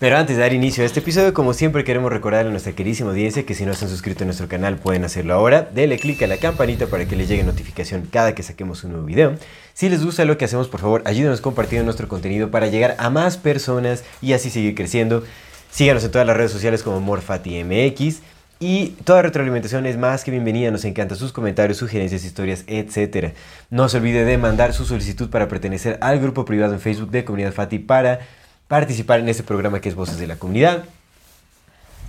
Pero 0.00 0.16
antes 0.16 0.36
de 0.36 0.42
dar 0.42 0.52
inicio 0.52 0.82
a 0.82 0.86
este 0.86 0.98
episodio, 0.98 1.32
como 1.32 1.54
siempre 1.54 1.84
queremos 1.84 2.12
recordar 2.12 2.46
a 2.46 2.50
nuestra 2.50 2.72
queridísima 2.72 3.10
audiencia 3.10 3.46
que 3.46 3.54
si 3.54 3.64
no 3.64 3.74
se 3.74 3.84
han 3.84 3.90
suscrito 3.90 4.24
a 4.24 4.26
nuestro 4.26 4.48
canal 4.48 4.76
pueden 4.76 5.04
hacerlo 5.04 5.34
ahora. 5.34 5.62
Dele 5.62 5.98
click 5.98 6.20
a 6.22 6.26
la 6.26 6.36
campanita 6.36 6.88
para 6.88 7.06
que 7.06 7.14
les 7.14 7.28
llegue 7.28 7.44
notificación 7.44 8.08
cada 8.10 8.34
que 8.34 8.42
saquemos 8.42 8.82
un 8.82 8.90
nuevo 8.90 9.06
video. 9.06 9.36
Si 9.72 9.88
les 9.88 10.04
gusta 10.04 10.24
lo 10.24 10.36
que 10.36 10.46
hacemos, 10.46 10.66
por 10.66 10.80
favor, 10.80 11.02
ayúdenos 11.04 11.40
compartiendo 11.40 11.84
nuestro 11.84 12.08
contenido 12.08 12.50
para 12.50 12.66
llegar 12.66 12.96
a 12.98 13.08
más 13.08 13.36
personas 13.36 14.02
y 14.20 14.32
así 14.32 14.50
seguir 14.50 14.74
creciendo. 14.74 15.22
Síganos 15.70 16.02
en 16.02 16.10
todas 16.10 16.26
las 16.26 16.36
redes 16.36 16.50
sociales 16.50 16.82
como 16.82 17.00
MorfatiMX. 17.00 18.20
Y 18.60 18.90
toda 19.04 19.22
retroalimentación 19.22 19.86
es 19.86 19.96
más 19.96 20.24
que 20.24 20.30
bienvenida, 20.30 20.70
nos 20.70 20.84
encantan 20.84 21.18
sus 21.18 21.32
comentarios, 21.32 21.78
sugerencias, 21.78 22.24
historias, 22.24 22.64
etc. 22.66 23.34
No 23.70 23.88
se 23.88 23.98
olvide 23.98 24.24
de 24.24 24.38
mandar 24.38 24.72
su 24.72 24.86
solicitud 24.86 25.28
para 25.28 25.48
pertenecer 25.48 25.98
al 26.00 26.18
grupo 26.18 26.44
privado 26.44 26.72
en 26.72 26.80
Facebook 26.80 27.10
de 27.10 27.24
Comunidad 27.24 27.52
Fati 27.52 27.78
para 27.78 28.20
participar 28.68 29.20
en 29.20 29.28
este 29.28 29.42
programa 29.42 29.80
que 29.80 29.88
es 29.88 29.94
Voces 29.94 30.18
de 30.18 30.26
la 30.26 30.36
Comunidad. 30.36 30.84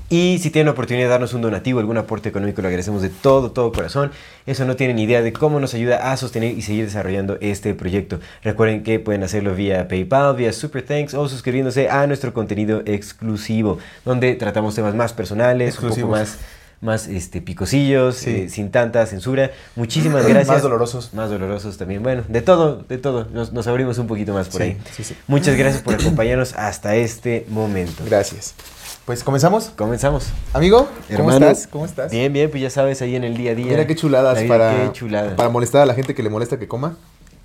Y 0.08 0.38
si 0.40 0.52
tienen 0.52 0.68
la 0.68 0.74
oportunidad 0.74 1.06
de 1.06 1.10
darnos 1.10 1.34
un 1.34 1.42
donativo, 1.42 1.80
algún 1.80 1.98
aporte 1.98 2.30
económico, 2.30 2.62
lo 2.62 2.68
agradecemos 2.68 3.02
de 3.02 3.10
todo, 3.10 3.52
todo 3.52 3.72
corazón. 3.72 4.12
Eso 4.46 4.64
no 4.66 4.76
tienen 4.76 5.00
idea 5.00 5.24
de 5.24 5.34
cómo 5.34 5.60
nos 5.60 5.74
ayuda 5.74 6.12
a 6.12 6.18
sostener 6.18 6.56
y 6.56 6.62
seguir 6.62 6.86
desarrollando 6.86 7.38
este 7.42 7.74
proyecto. 7.74 8.20
Recuerden 8.44 8.84
que 8.84 9.00
pueden 9.00 9.24
hacerlo 9.24 9.56
vía 9.56 9.88
PayPal, 9.88 10.36
vía 10.36 10.54
Super 10.54 10.84
Thanks 10.84 11.16
o 11.16 11.28
suscribiéndose 11.28 11.90
a 11.90 12.06
nuestro 12.06 12.34
contenido 12.34 12.84
exclusivo, 12.86 13.80
donde 14.06 14.36
tratamos 14.36 14.76
temas 14.76 14.94
más 14.94 15.12
personales, 15.12 15.80
un 15.80 15.90
poco 15.90 16.08
más, 16.08 16.38
más 16.82 17.08
este, 17.08 17.42
picosillos, 17.42 18.16
Sí. 18.16 18.30
eh, 18.32 18.50
sin 18.50 18.72
tanta 18.72 19.06
censura. 19.06 19.52
Muchísimas 19.76 20.26
gracias. 20.28 20.48
Más 20.48 20.62
dolorosos. 20.62 21.14
Más 21.14 21.30
dolorosos 21.30 21.78
también. 21.78 22.04
Bueno, 22.04 22.24
de 22.28 22.42
todo, 22.42 22.84
de 22.88 22.98
todo. 22.98 23.28
Nos, 23.32 23.54
nos 23.54 23.68
abrimos 23.68 23.98
un 23.98 24.08
poquito 24.08 24.34
más 24.34 24.48
por 24.50 24.62
Sí, 24.62 24.68
ahí. 24.68 24.82
sí, 24.96 25.04
sí. 25.04 25.16
Muchas 25.28 25.56
gracias 25.58 25.82
por 25.82 25.94
acompañarnos 25.96 26.54
hasta 26.54 26.96
este 26.96 27.46
momento. 27.50 28.04
Gracias. 28.06 28.54
Pues 29.06 29.24
comenzamos. 29.24 29.72
Comenzamos. 29.76 30.28
Amigo, 30.54 30.88
¿cómo 31.16 31.30
Hermano, 31.32 31.48
estás? 31.48 31.68
¿Cómo 31.68 31.86
estás? 31.86 32.12
Bien, 32.12 32.34
bien, 32.34 32.50
pues 32.50 32.62
ya 32.64 32.70
sabes, 32.72 33.02
ahí 33.04 33.16
en 33.16 33.24
el 33.24 33.38
día 33.38 33.52
a 33.52 33.56
día. 33.56 33.68
Mira 33.68 33.86
qué 33.86 33.96
chuladas 33.96 34.42
vida, 34.42 34.48
para, 34.48 34.84
Qué 34.86 34.92
chulada. 34.94 35.36
para 35.36 35.50
molestar 35.50 35.82
a 35.82 35.86
la 35.86 35.94
gente 35.94 36.16
que 36.16 36.24
le 36.24 36.30
molesta 36.30 36.58
que 36.58 36.68
coma. 36.68 36.98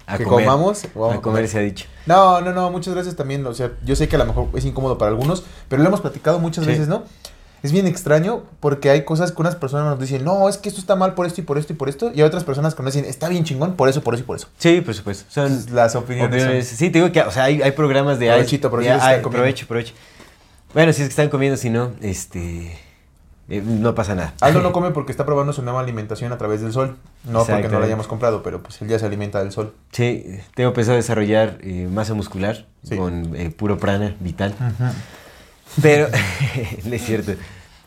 A 0.06 0.16
que 0.18 0.24
comer. 0.24 0.46
comamos. 0.46 0.84
Vamos 0.94 1.16
a 1.16 1.20
comer 1.20 1.46
se 1.48 1.58
ha 1.58 1.60
dicho. 1.60 1.86
No, 2.06 2.40
no, 2.40 2.52
no, 2.52 2.70
muchas 2.70 2.94
gracias 2.94 3.14
también. 3.14 3.46
O 3.46 3.52
sea, 3.54 3.72
yo 3.84 3.94
sé 3.94 4.08
que 4.08 4.16
a 4.16 4.19
lo 4.19 4.24
mejor 4.26 4.48
es 4.54 4.64
incómodo 4.64 4.96
para 4.98 5.10
algunos, 5.10 5.44
pero 5.69 5.82
lo 5.82 5.88
hemos 5.88 6.00
platicado 6.00 6.38
muchas 6.40 6.64
Sí. 6.64 6.70
veces, 6.70 6.88
¿no? 6.88 7.04
Es 7.62 7.72
bien 7.72 7.87
extraño 7.87 8.43
porque 8.60 8.88
hay 8.91 9.04
cosas 9.04 9.32
que 9.32 9.41
unas 9.43 9.54
personas 9.54 9.87
nos 9.87 10.00
dicen, 10.00 10.25
no, 10.25 10.48
es 10.48 10.56
que 10.56 10.69
esto 10.69 10.81
está 10.81 10.97
mal 10.97 11.15
por 11.15 11.26
esto 11.26 11.41
y 11.43 11.44
por 11.44 11.59
esto 11.59 11.72
y 11.72 11.76
por 11.76 11.88
esto. 11.88 12.10
Y 12.15 12.21
hay 12.21 12.22
otras 12.22 12.44
personas 12.44 12.75
que 12.75 12.82
nos 12.82 12.94
dicen, 12.94 13.09
está 13.09 13.28
bien 13.28 13.44
chingón 13.44 13.76
por 13.76 13.88
eso, 13.88 14.03
por 14.03 14.15
eso 14.15 14.22
y 14.22 14.26
por 14.26 14.37
eso. 14.37 14.48
Sí, 14.59 14.81
por 14.81 14.94
supuesto. 14.94 15.25
Son 15.28 15.47
Entonces, 15.47 15.70
las 15.72 15.94
opiniones. 15.94 16.31
opiniones. 16.43 16.69
son- 16.69 16.78
Sí, 16.78 16.91
te 16.91 16.99
digo 17.00 17.12
que, 17.12 17.20
o 17.20 17.31
sea, 17.31 17.44
hay, 17.44 17.60
hay 17.60 17.72
programas 17.72 18.19
de... 18.19 18.28
Provechito, 18.28 18.70
provechito, 18.70 18.94
de- 18.94 19.00
si 19.00 19.04
están 19.04 19.16
ay, 19.16 19.22
comiendo. 19.22 19.43
Provecho, 19.43 19.66
provecho. 19.66 19.94
Bueno, 20.72 20.93
si 20.93 21.03
es 21.03 21.09
que 21.09 21.10
están 21.10 21.28
comiendo, 21.28 21.56
si 21.59 21.69
no, 21.69 21.91
este... 22.00 22.78
eh, 23.49 23.62
no 23.62 23.94
pasa 23.94 24.15
nada. 24.15 24.32
Aldo 24.41 24.62
no 24.62 24.72
come 24.72 24.91
porque 24.93 25.10
está 25.12 25.26
probando 25.26 25.53
su 25.53 25.60
nueva 25.62 25.81
alimentación 25.81 26.32
a 26.32 26.38
través 26.38 26.62
del 26.62 26.72
sol. 26.72 26.97
No 27.25 27.44
porque 27.44 27.69
no 27.69 27.78
la 27.81 27.87
hayamos 27.87 28.06
comprado, 28.06 28.43
pero 28.43 28.62
pues 28.62 28.81
él 28.81 28.88
ya 28.88 28.99
se 28.99 29.04
alimenta 29.04 29.41
del 29.41 29.53
sol. 29.53 29.75
Sí, 29.93 30.25
tengo 30.54 30.72
pensado 30.72 30.97
desarrollar 30.97 31.59
eh, 31.60 31.88
masa 31.93 32.15
muscular 32.15 32.65
Sí. 32.84 32.97
con 32.97 33.37
eh, 33.37 33.50
puro 33.50 33.76
prana 33.76 34.15
vital. 34.20 34.54
Pero, 35.81 36.08
no 36.84 36.94
es 36.94 37.04
cierto. 37.04 37.32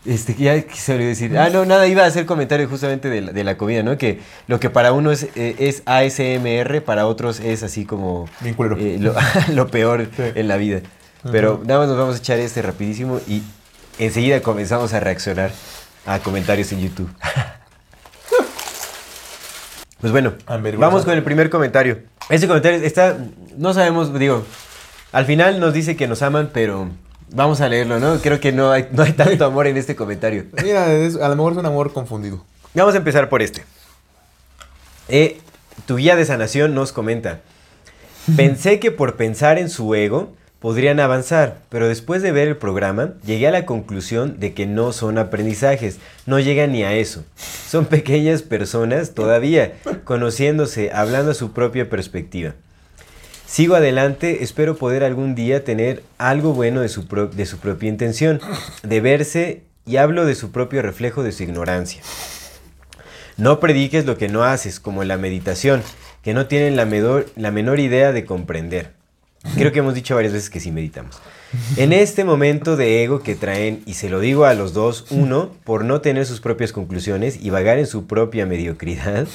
Este, 0.05 0.35
ya 0.35 0.61
se 0.73 0.94
olvidó 0.94 1.09
decir. 1.09 1.38
Ah, 1.38 1.49
no, 1.49 1.66
nada, 1.66 1.88
iba 1.88 2.03
a 2.03 2.07
hacer 2.07 2.25
comentario 2.25 2.67
justamente 2.67 3.09
de 3.09 3.21
la, 3.21 3.31
de 3.31 3.44
la 3.44 3.57
comida, 3.57 3.83
¿no? 3.83 3.97
Que 3.97 4.19
lo 4.47 4.59
que 4.59 4.69
para 4.69 4.91
uno 4.91 5.11
es, 5.11 5.27
eh, 5.35 5.55
es 5.59 5.81
ASMR, 5.85 6.81
para 6.83 7.07
otros 7.07 7.39
es 7.39 7.63
así 7.63 7.85
como 7.85 8.27
Bien 8.41 8.55
eh, 8.79 8.97
lo, 8.99 9.16
lo 9.53 9.67
peor 9.69 10.09
Sí. 10.16 10.23
en 10.35 10.47
la 10.47 10.57
vida. 10.57 10.81
Pero 11.31 11.61
nada 11.66 11.79
más 11.79 11.88
nos 11.88 11.97
vamos 11.97 12.16
a 12.16 12.17
echar 12.19 12.38
este 12.39 12.61
rapidísimo 12.61 13.21
y 13.27 13.44
enseguida 13.97 14.41
comenzamos 14.41 14.94
a 14.94 15.00
reaccionar 15.00 15.51
a 16.05 16.19
comentarios 16.19 16.71
en 16.73 16.81
YouTube. 16.81 17.09
Pues 20.00 20.11
bueno, 20.11 20.33
vamos 20.77 21.05
con 21.05 21.13
el 21.13 21.23
primer 21.23 21.50
comentario. 21.50 22.00
Este 22.29 22.45
comentario 22.45 22.81
está, 22.81 23.15
no 23.55 23.73
sabemos, 23.73 24.13
digo, 24.19 24.45
al 25.13 25.25
final 25.25 25.61
nos 25.61 25.73
dice 25.73 25.95
que 25.95 26.09
nos 26.09 26.21
aman, 26.21 26.50
pero 26.53 26.89
vamos 27.33 27.59
a 27.61 27.67
leerlo, 27.69 27.99
¿no? 27.99 28.17
Creo 28.19 28.39
que 28.39 28.51
no 28.51 28.71
hay, 28.71 28.88
no 28.91 29.03
hay 29.03 29.13
tanto 29.13 29.45
amor 29.45 29.67
en 29.67 29.77
este 29.77 29.95
comentario. 29.95 30.45
Mira, 30.63 30.91
es- 30.94 31.16
a 31.17 31.27
lo 31.29 31.35
mejor 31.35 31.53
es 31.53 31.57
un 31.59 31.66
amor 31.66 31.91
confundido. 31.94 32.44
Vamos 32.73 32.94
a 32.94 32.97
empezar 32.97 33.29
por 33.29 33.41
este. 33.41 33.63
Eh, 35.09 35.39
tu 35.85 35.97
guía 35.97 36.16
de 36.16 36.25
sanación 36.25 36.73
nos 36.73 36.91
comenta. 36.91 37.41
Pensé 38.35 38.79
que 38.79 38.91
por 38.91 39.16
pensar 39.17 39.57
en 39.57 39.69
su 39.69 39.94
ego 39.95 40.33
podrían 40.59 41.01
avanzar, 41.01 41.57
pero 41.67 41.89
después 41.89 42.21
de 42.21 42.31
ver 42.31 42.47
el 42.47 42.55
programa 42.55 43.09
llegué 43.25 43.50
a 43.50 43.51
la 43.51 43.65
conclusión 43.65 44.39
de 44.39 44.53
que 44.53 44.65
no 44.65 44.94
son 44.94 45.17
aprendizajes, 45.17 45.97
no 46.25 46.39
llegan 46.39 46.71
ni 46.71 46.83
a 46.83 46.94
eso. 46.94 47.25
Son 47.67 47.85
pequeñas 47.85 48.44
personas 48.44 49.13
todavía, 49.13 49.73
conociéndose, 50.05 50.91
hablando 50.94 51.31
a 51.31 51.35
su 51.35 51.51
propia 51.51 51.89
perspectiva. 51.89 52.53
Sigo 53.45 53.75
adelante, 53.75 54.43
espero 54.43 54.77
poder 54.77 55.03
algún 55.03 55.35
día 55.35 55.63
tener 55.63 56.03
algo 56.17 56.53
bueno 56.53 56.81
de 56.81 56.89
su, 56.89 57.07
de 57.07 57.45
su 57.45 57.59
propia 57.59 57.89
intención, 57.89 58.41
de 58.81 59.01
verse 59.01 59.63
y 59.85 59.97
hablo 59.97 60.25
de 60.25 60.35
su 60.35 60.51
propio 60.51 60.81
reflejo 60.81 61.23
de 61.23 61.31
su 61.31 61.43
ignorancia. 61.43 62.01
No 63.37 63.59
prediques 63.59 64.05
lo 64.05 64.17
que 64.17 64.29
no 64.29 64.43
haces, 64.43 64.79
como 64.79 65.03
la 65.03 65.17
meditación, 65.17 65.83
que 66.23 66.33
no 66.33 66.47
tienen 66.47 66.75
la, 66.75 66.87
la 67.35 67.51
menor 67.51 67.79
idea 67.79 68.11
de 68.11 68.25
comprender. 68.25 68.93
Creo 69.55 69.73
que 69.73 69.79
hemos 69.79 69.93
dicho 69.93 70.15
varias 70.15 70.33
veces 70.33 70.49
que 70.49 70.61
sí 70.61 70.71
meditamos. 70.71 71.21
En 71.75 71.91
este 71.91 72.23
momento 72.23 72.77
de 72.77 73.03
ego 73.03 73.21
que 73.21 73.35
traen, 73.35 73.83
y 73.85 73.95
se 73.95 74.09
lo 74.09 74.19
digo 74.21 74.45
a 74.45 74.53
los 74.53 74.73
dos, 74.73 75.05
uno, 75.09 75.51
por 75.65 75.83
no 75.83 75.99
tener 75.99 76.25
sus 76.25 76.39
propias 76.39 76.71
conclusiones 76.71 77.37
y 77.41 77.49
vagar 77.49 77.77
en 77.77 77.85
su 77.85 78.07
propia 78.07 78.45
mediocridad, 78.45 79.27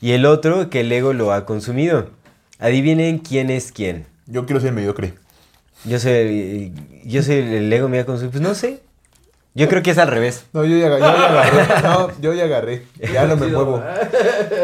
y 0.00 0.12
el 0.12 0.26
otro, 0.26 0.68
que 0.68 0.80
el 0.80 0.92
ego 0.92 1.14
lo 1.14 1.32
ha 1.32 1.46
consumido. 1.46 2.10
Adivinen 2.58 3.18
quién 3.18 3.50
es 3.50 3.72
quién. 3.72 4.06
Yo 4.26 4.46
quiero 4.46 4.60
ser 4.60 4.72
mediocre. 4.72 5.14
Yo 5.84 5.98
soy, 5.98 6.72
yo 7.04 7.22
soy 7.22 7.36
el 7.36 7.72
ego 7.72 7.88
me 7.88 8.00
ha 8.00 8.04
consumido. 8.06 8.32
Pues 8.32 8.42
no 8.42 8.54
sé. 8.54 8.80
Yo 9.54 9.68
creo 9.68 9.82
que 9.82 9.90
es 9.90 9.98
al 9.98 10.08
revés. 10.08 10.44
No, 10.52 10.64
yo 10.64 10.76
ya, 10.76 10.88
yo 10.88 10.98
ya 10.98 11.28
agarré. 11.28 11.82
No, 11.82 12.20
yo 12.20 12.34
ya 12.34 12.44
agarré. 12.44 12.82
Ya 13.12 13.26
no 13.26 13.36
me 13.36 13.46
muevo. 13.48 13.82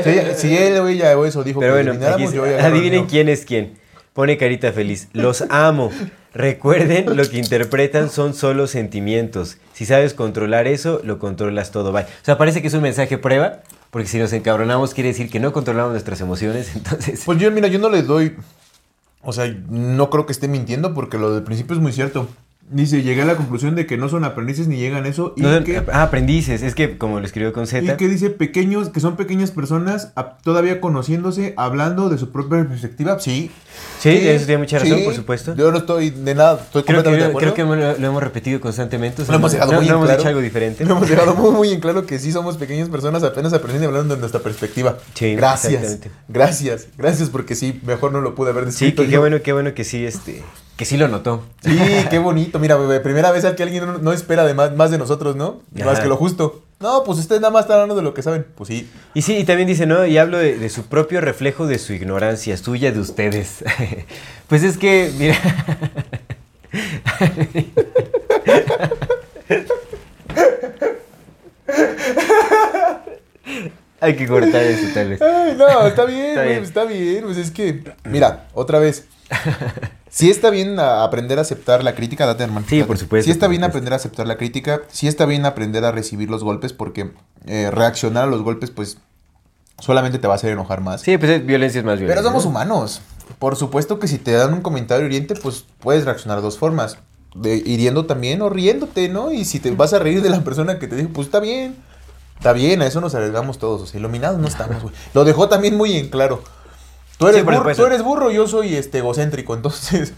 Si, 0.04 0.20
si 0.48 0.56
él 0.56 0.76
o 0.78 0.88
ella 0.88 1.16
o 1.18 1.24
eso 1.24 1.42
dijo 1.42 1.60
Pero 1.60 1.76
que 1.76 1.82
bueno, 1.82 2.06
aquí 2.06 2.26
yo 2.32 2.46
ya 2.46 2.66
adivinen 2.66 3.00
mío. 3.02 3.06
quién 3.10 3.28
es 3.28 3.44
quién. 3.44 3.74
Pone 4.12 4.36
carita 4.36 4.72
feliz. 4.72 5.08
Los 5.12 5.42
amo. 5.48 5.90
Recuerden, 6.32 7.16
lo 7.16 7.28
que 7.28 7.38
interpretan 7.38 8.10
son 8.10 8.34
solo 8.34 8.66
sentimientos. 8.66 9.58
Si 9.72 9.86
sabes 9.86 10.14
controlar 10.14 10.66
eso, 10.66 11.00
lo 11.04 11.18
controlas 11.18 11.70
todo. 11.70 11.92
Bye. 11.92 12.02
O 12.04 12.24
sea, 12.24 12.38
parece 12.38 12.60
que 12.60 12.68
es 12.68 12.74
un 12.74 12.82
mensaje 12.82 13.18
prueba, 13.18 13.62
porque 13.94 14.08
si 14.08 14.18
nos 14.18 14.32
encabronamos 14.32 14.92
quiere 14.92 15.10
decir 15.10 15.30
que 15.30 15.38
no 15.38 15.52
controlamos 15.52 15.92
nuestras 15.92 16.20
emociones. 16.20 16.68
Entonces, 16.74 17.22
Pues 17.24 17.38
yo, 17.38 17.48
mira, 17.52 17.68
yo 17.68 17.78
no 17.78 17.88
le 17.88 18.02
doy. 18.02 18.34
O 19.22 19.32
sea, 19.32 19.46
no 19.70 20.10
creo 20.10 20.26
que 20.26 20.32
esté 20.32 20.48
mintiendo 20.48 20.94
porque 20.94 21.16
lo 21.16 21.32
del 21.32 21.44
principio 21.44 21.76
es 21.76 21.80
muy 21.80 21.92
cierto. 21.92 22.28
Dice, 22.70 23.02
llegué 23.02 23.22
a 23.22 23.24
la 23.26 23.36
conclusión 23.36 23.74
de 23.76 23.86
que 23.86 23.98
no 23.98 24.08
son 24.08 24.24
aprendices 24.24 24.68
ni 24.68 24.76
llegan 24.78 25.04
a 25.04 25.08
eso. 25.08 25.34
Y 25.36 25.42
No, 25.42 25.62
que, 25.64 25.82
ah, 25.92 26.02
aprendices, 26.02 26.62
es 26.62 26.74
que 26.74 26.96
como 26.96 27.20
lo 27.20 27.26
escribió 27.26 27.52
con 27.52 27.64
y 27.64 27.66
Z. 27.66 27.96
que 27.98 28.08
dice 28.08 28.30
pequeños, 28.30 28.88
que 28.88 29.00
son 29.00 29.16
pequeñas 29.16 29.50
personas 29.50 30.12
a- 30.16 30.38
todavía 30.38 30.80
conociéndose, 30.80 31.52
hablando 31.58 32.08
de 32.08 32.16
su 32.16 32.32
propia 32.32 32.66
perspectiva. 32.66 33.20
Sí. 33.20 33.50
Sí, 34.00 34.08
eso 34.08 34.46
tiene 34.46 34.60
mucha 34.62 34.78
razón, 34.78 34.98
sí. 34.98 35.04
por 35.04 35.14
supuesto. 35.14 35.54
Yo 35.54 35.70
no 35.72 35.78
estoy 35.78 36.10
de 36.10 36.34
nada, 36.34 36.54
estoy 36.54 36.82
Creo 36.84 37.02
completamente 37.02 37.12
de 37.12 37.18
que, 37.18 37.24
acuerdo. 37.30 37.54
creo 37.54 37.68
que 37.68 37.76
lo, 37.94 37.98
lo 37.98 38.06
hemos 38.08 38.22
repetido 38.22 38.60
constantemente. 38.60 39.22
o 39.22 39.24
sea, 39.26 39.32
Lo 39.32 39.38
hemos 39.38 39.52
dejado 39.52 39.72
no, 39.72 39.78
muy 39.78 39.86
no 39.86 39.90
en 39.92 39.96
hemos 39.96 40.06
claro. 40.06 40.18
dicho 40.18 40.28
algo 40.28 40.40
diferente. 40.40 40.84
Lo 40.86 40.96
hemos 40.96 41.08
dejado 41.08 41.34
muy, 41.36 41.50
muy 41.50 41.70
en 41.70 41.80
claro 41.80 42.06
que 42.06 42.18
sí 42.18 42.32
somos 42.32 42.56
pequeñas 42.56 42.88
personas 42.88 43.22
apenas 43.22 43.52
aprendiendo 43.52 43.84
y 43.84 43.88
hablando 43.88 44.14
de 44.14 44.20
nuestra 44.20 44.40
perspectiva. 44.40 44.96
Sí, 45.12 45.34
gracias. 45.36 45.98
Gracias. 46.28 46.88
Gracias 46.96 47.28
porque 47.28 47.54
sí, 47.54 47.80
mejor 47.84 48.10
no 48.12 48.20
lo 48.22 48.34
pude 48.34 48.50
haber 48.50 48.64
Sí, 48.72 48.86
descrito. 48.86 49.02
que, 49.02 49.10
qué 49.10 49.18
bueno, 49.18 49.42
qué 49.42 49.52
bueno 49.52 49.74
que 49.74 49.84
sí, 49.84 50.04
este, 50.04 50.42
que 50.76 50.84
sí 50.84 50.96
lo 50.96 51.08
notó. 51.08 51.42
Sí, 51.62 51.78
qué 52.10 52.18
bonito. 52.18 52.58
Mira, 52.58 52.76
bebé, 52.76 53.00
primera 53.00 53.30
vez 53.30 53.44
al 53.44 53.54
que 53.54 53.62
alguien 53.62 53.86
no, 53.86 53.98
no 53.98 54.12
espera 54.12 54.44
de 54.44 54.54
más, 54.54 54.74
más 54.74 54.90
de 54.90 54.98
nosotros, 54.98 55.36
¿no? 55.36 55.60
Más 55.84 56.00
que 56.00 56.06
lo 56.06 56.16
justo. 56.16 56.62
No, 56.80 57.04
pues 57.04 57.18
ustedes 57.18 57.40
nada 57.40 57.52
más 57.52 57.62
están 57.62 57.76
hablando 57.76 57.94
de 57.94 58.02
lo 58.02 58.12
que 58.12 58.22
saben. 58.22 58.44
Pues 58.56 58.68
sí. 58.68 58.90
Y 59.14 59.22
sí, 59.22 59.36
y 59.36 59.44
también 59.44 59.68
dice, 59.68 59.86
¿no? 59.86 60.04
Y 60.04 60.18
hablo 60.18 60.38
de, 60.38 60.58
de 60.58 60.68
su 60.68 60.86
propio 60.86 61.20
reflejo 61.20 61.66
de 61.66 61.78
su 61.78 61.92
ignorancia, 61.92 62.56
suya 62.56 62.90
de 62.92 63.00
ustedes. 63.00 63.64
pues 64.48 64.62
es 64.64 64.76
que, 64.76 65.10
mira. 65.16 65.36
Hay 74.00 74.16
que 74.16 74.26
cortar 74.26 74.62
eso, 74.62 74.88
tal 74.92 75.08
vez. 75.10 75.22
Ay, 75.22 75.54
no, 75.56 75.86
está 75.86 76.04
bien, 76.04 76.26
Está 76.30 76.42
güey, 76.42 76.48
bien. 76.52 76.64
está 76.64 76.84
bien. 76.84 77.24
Pues 77.24 77.36
es 77.38 77.50
que, 77.50 77.82
mira, 78.04 78.46
otra 78.52 78.78
vez. 78.78 79.06
Sí 80.14 80.30
está 80.30 80.50
bien 80.50 80.78
a- 80.78 81.02
aprender 81.02 81.38
a 81.38 81.42
aceptar 81.42 81.82
la 81.82 81.96
crítica, 81.96 82.24
date 82.24 82.44
hermano. 82.44 82.64
Sí, 82.68 82.76
date. 82.78 82.86
por 82.86 82.98
supuesto, 82.98 83.24
Sí 83.24 83.32
está 83.32 83.48
bien 83.48 83.62
supuesto. 83.62 83.70
aprender 83.78 83.92
a 83.94 83.96
aceptar 83.96 84.26
la 84.28 84.36
crítica. 84.36 84.82
Sí 84.92 85.08
está 85.08 85.26
bien 85.26 85.44
aprender 85.44 85.84
a 85.84 85.90
recibir 85.90 86.30
los 86.30 86.44
golpes 86.44 86.72
porque 86.72 87.10
eh, 87.46 87.70
reaccionar 87.72 88.24
a 88.24 88.26
los 88.28 88.42
golpes, 88.42 88.70
pues, 88.70 88.98
solamente 89.80 90.20
te 90.20 90.28
va 90.28 90.34
a 90.34 90.36
hacer 90.36 90.52
enojar 90.52 90.80
más. 90.82 91.00
Sí, 91.00 91.18
pues 91.18 91.30
es- 91.32 91.44
violencia 91.44 91.80
es 91.80 91.84
más 91.84 91.98
violencia. 91.98 92.14
Pero 92.22 92.28
somos 92.28 92.44
¿no? 92.44 92.50
humanos. 92.50 93.00
Por 93.40 93.56
supuesto 93.56 93.98
que 93.98 94.06
si 94.06 94.18
te 94.18 94.30
dan 94.32 94.54
un 94.54 94.60
comentario 94.60 95.04
hiriente, 95.06 95.34
pues 95.34 95.64
puedes 95.80 96.04
reaccionar 96.04 96.38
de 96.38 96.42
dos 96.44 96.58
formas. 96.58 96.98
De 97.34 97.56
hiriendo 97.56 98.06
también 98.06 98.40
o 98.42 98.48
riéndote, 98.50 99.08
¿no? 99.08 99.32
Y 99.32 99.44
si 99.44 99.58
te 99.58 99.72
vas 99.72 99.92
a 99.94 99.98
reír 99.98 100.22
de 100.22 100.30
la 100.30 100.44
persona 100.44 100.78
que 100.78 100.86
te 100.86 100.94
dijo, 100.94 101.08
pues 101.12 101.26
está 101.26 101.40
bien. 101.40 101.74
Está 102.38 102.52
bien, 102.52 102.82
a 102.82 102.86
eso 102.86 103.00
nos 103.00 103.16
arriesgamos 103.16 103.58
todos. 103.58 103.82
O 103.82 103.86
sea, 103.86 103.98
iluminados 103.98 104.38
no 104.38 104.46
estamos, 104.46 104.80
güey. 104.80 104.94
Lo 105.12 105.24
dejó 105.24 105.48
también 105.48 105.76
muy 105.76 105.96
en 105.96 106.08
claro. 106.08 106.42
Tú 107.24 107.28
eres, 107.36 107.44
burro, 107.44 107.74
tú 107.74 107.86
eres 107.86 108.02
burro, 108.02 108.30
yo 108.30 108.46
soy 108.46 108.74
este, 108.76 108.98
egocéntrico. 108.98 109.54
Entonces, 109.54 110.12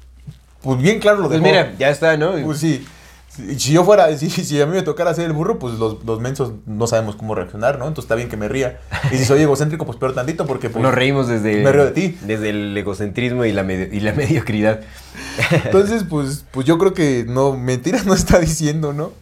pues 0.62 0.78
bien 0.78 0.98
claro 1.00 1.18
lo 1.18 1.28
Pues 1.28 1.40
dejó. 1.40 1.44
mira, 1.52 1.74
ya 1.78 1.90
está, 1.90 2.16
¿no? 2.16 2.32
Pues 2.44 2.58
sí. 2.58 2.86
Si, 3.56 3.72
yo 3.72 3.82
fuera, 3.82 4.14
si, 4.18 4.28
si 4.30 4.60
a 4.60 4.66
mí 4.66 4.74
me 4.74 4.82
tocara 4.82 5.14
ser 5.14 5.24
el 5.24 5.32
burro, 5.32 5.58
pues 5.58 5.74
los, 5.78 6.04
los 6.04 6.20
mensos 6.20 6.52
no 6.66 6.86
sabemos 6.86 7.16
cómo 7.16 7.34
reaccionar, 7.34 7.78
¿no? 7.78 7.86
Entonces 7.88 8.04
está 8.04 8.14
bien 8.14 8.28
que 8.28 8.36
me 8.36 8.46
ría. 8.46 8.80
Y 9.10 9.16
si 9.16 9.24
soy 9.24 9.40
egocéntrico, 9.40 9.86
pues 9.86 9.96
peor 9.96 10.14
tantito, 10.14 10.44
porque 10.46 10.68
pues, 10.68 10.82
Nos 10.82 10.94
reímos 10.94 11.28
desde, 11.28 11.62
Me 11.62 11.72
río 11.72 11.86
de 11.86 11.92
ti. 11.92 12.18
desde 12.22 12.50
el 12.50 12.76
egocentrismo 12.76 13.46
y 13.46 13.52
la, 13.52 13.62
y 13.72 14.00
la 14.00 14.12
mediocridad. 14.14 14.80
Entonces, 15.64 16.04
pues, 16.08 16.44
pues 16.50 16.66
yo 16.66 16.76
creo 16.76 16.92
que 16.92 17.24
no, 17.26 17.56
mentiras 17.56 18.04
no 18.04 18.12
está 18.12 18.38
diciendo, 18.38 18.92
¿no? 18.92 19.12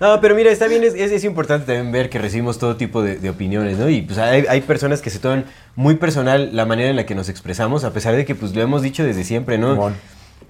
No, 0.00 0.20
pero 0.20 0.34
mira, 0.34 0.50
está 0.50 0.66
bien, 0.66 0.82
es, 0.82 1.24
importante 1.24 1.66
también 1.66 1.92
ver 1.92 2.10
que 2.10 2.18
recibimos 2.18 2.58
todo 2.58 2.76
tipo 2.76 3.02
de, 3.02 3.16
de 3.18 3.30
opiniones, 3.30 3.78
¿no? 3.78 3.88
Y 3.88 4.02
pues 4.02 4.18
hay, 4.18 4.44
hay 4.48 4.60
personas 4.62 5.00
que 5.00 5.10
se 5.10 5.20
toman 5.20 5.44
muy 5.76 5.94
personal 5.94 6.50
la 6.52 6.66
manera 6.66 6.90
en 6.90 6.96
la 6.96 7.06
que 7.06 7.14
nos 7.14 7.28
expresamos, 7.28 7.84
a 7.84 7.92
pesar 7.92 8.16
de 8.16 8.24
que 8.24 8.34
pues 8.34 8.54
lo 8.54 8.62
hemos 8.62 8.82
dicho 8.82 9.04
desde 9.04 9.22
siempre, 9.22 9.58
¿no? 9.58 9.92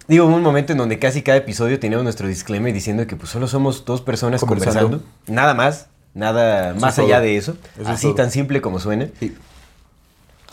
Digo, 0.08 0.26
hubo 0.26 0.34
un 0.34 0.42
momento 0.42 0.72
en 0.72 0.78
donde 0.78 0.98
casi 0.98 1.22
cada 1.22 1.38
episodio 1.38 1.78
teníamos 1.78 2.04
nuestro 2.04 2.26
disclaimer 2.26 2.72
diciendo 2.72 3.06
que 3.06 3.14
pues 3.14 3.30
solo 3.30 3.46
somos 3.46 3.84
dos 3.84 4.00
personas 4.00 4.40
Conversando. 4.40 4.82
conversando. 4.82 5.12
Nada 5.26 5.54
más, 5.54 5.88
nada 6.14 6.70
Eso 6.70 6.80
más 6.80 6.98
allá 6.98 7.20
de 7.20 7.36
eso. 7.36 7.56
Eso 7.74 7.82
es 7.82 7.88
así 7.88 8.14
tan 8.14 8.30
simple 8.30 8.60
como 8.60 8.78
suena. 8.78 9.08
Sí. 9.20 9.36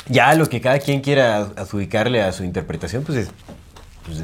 Ya 0.08 0.34
lo 0.36 0.48
que 0.50 0.62
cada 0.62 0.80
quien 0.80 1.02
quiera 1.02 1.50
adjudicarle 1.56 2.22
a 2.22 2.32
su 2.32 2.44
interpretación, 2.44 3.04
pues 3.04 3.18
es... 3.18 3.30
pues, 4.06 4.22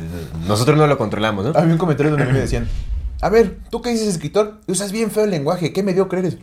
nosotros 0.47 0.77
no 0.77 0.87
lo 0.87 0.97
controlamos, 0.97 1.45
¿no? 1.45 1.51
Había 1.55 1.73
un 1.73 1.77
comentario 1.77 2.11
donde 2.11 2.31
me 2.31 2.39
decían, 2.39 2.67
a 3.21 3.29
ver, 3.29 3.59
¿tú 3.69 3.81
qué 3.81 3.89
dices, 3.91 4.07
escritor? 4.07 4.59
Usas 4.67 4.91
bien 4.91 5.11
feo 5.11 5.23
el 5.23 5.31
lenguaje, 5.31 5.73
¿qué 5.73 5.83
mediocre 5.83 6.19
eres? 6.19 6.37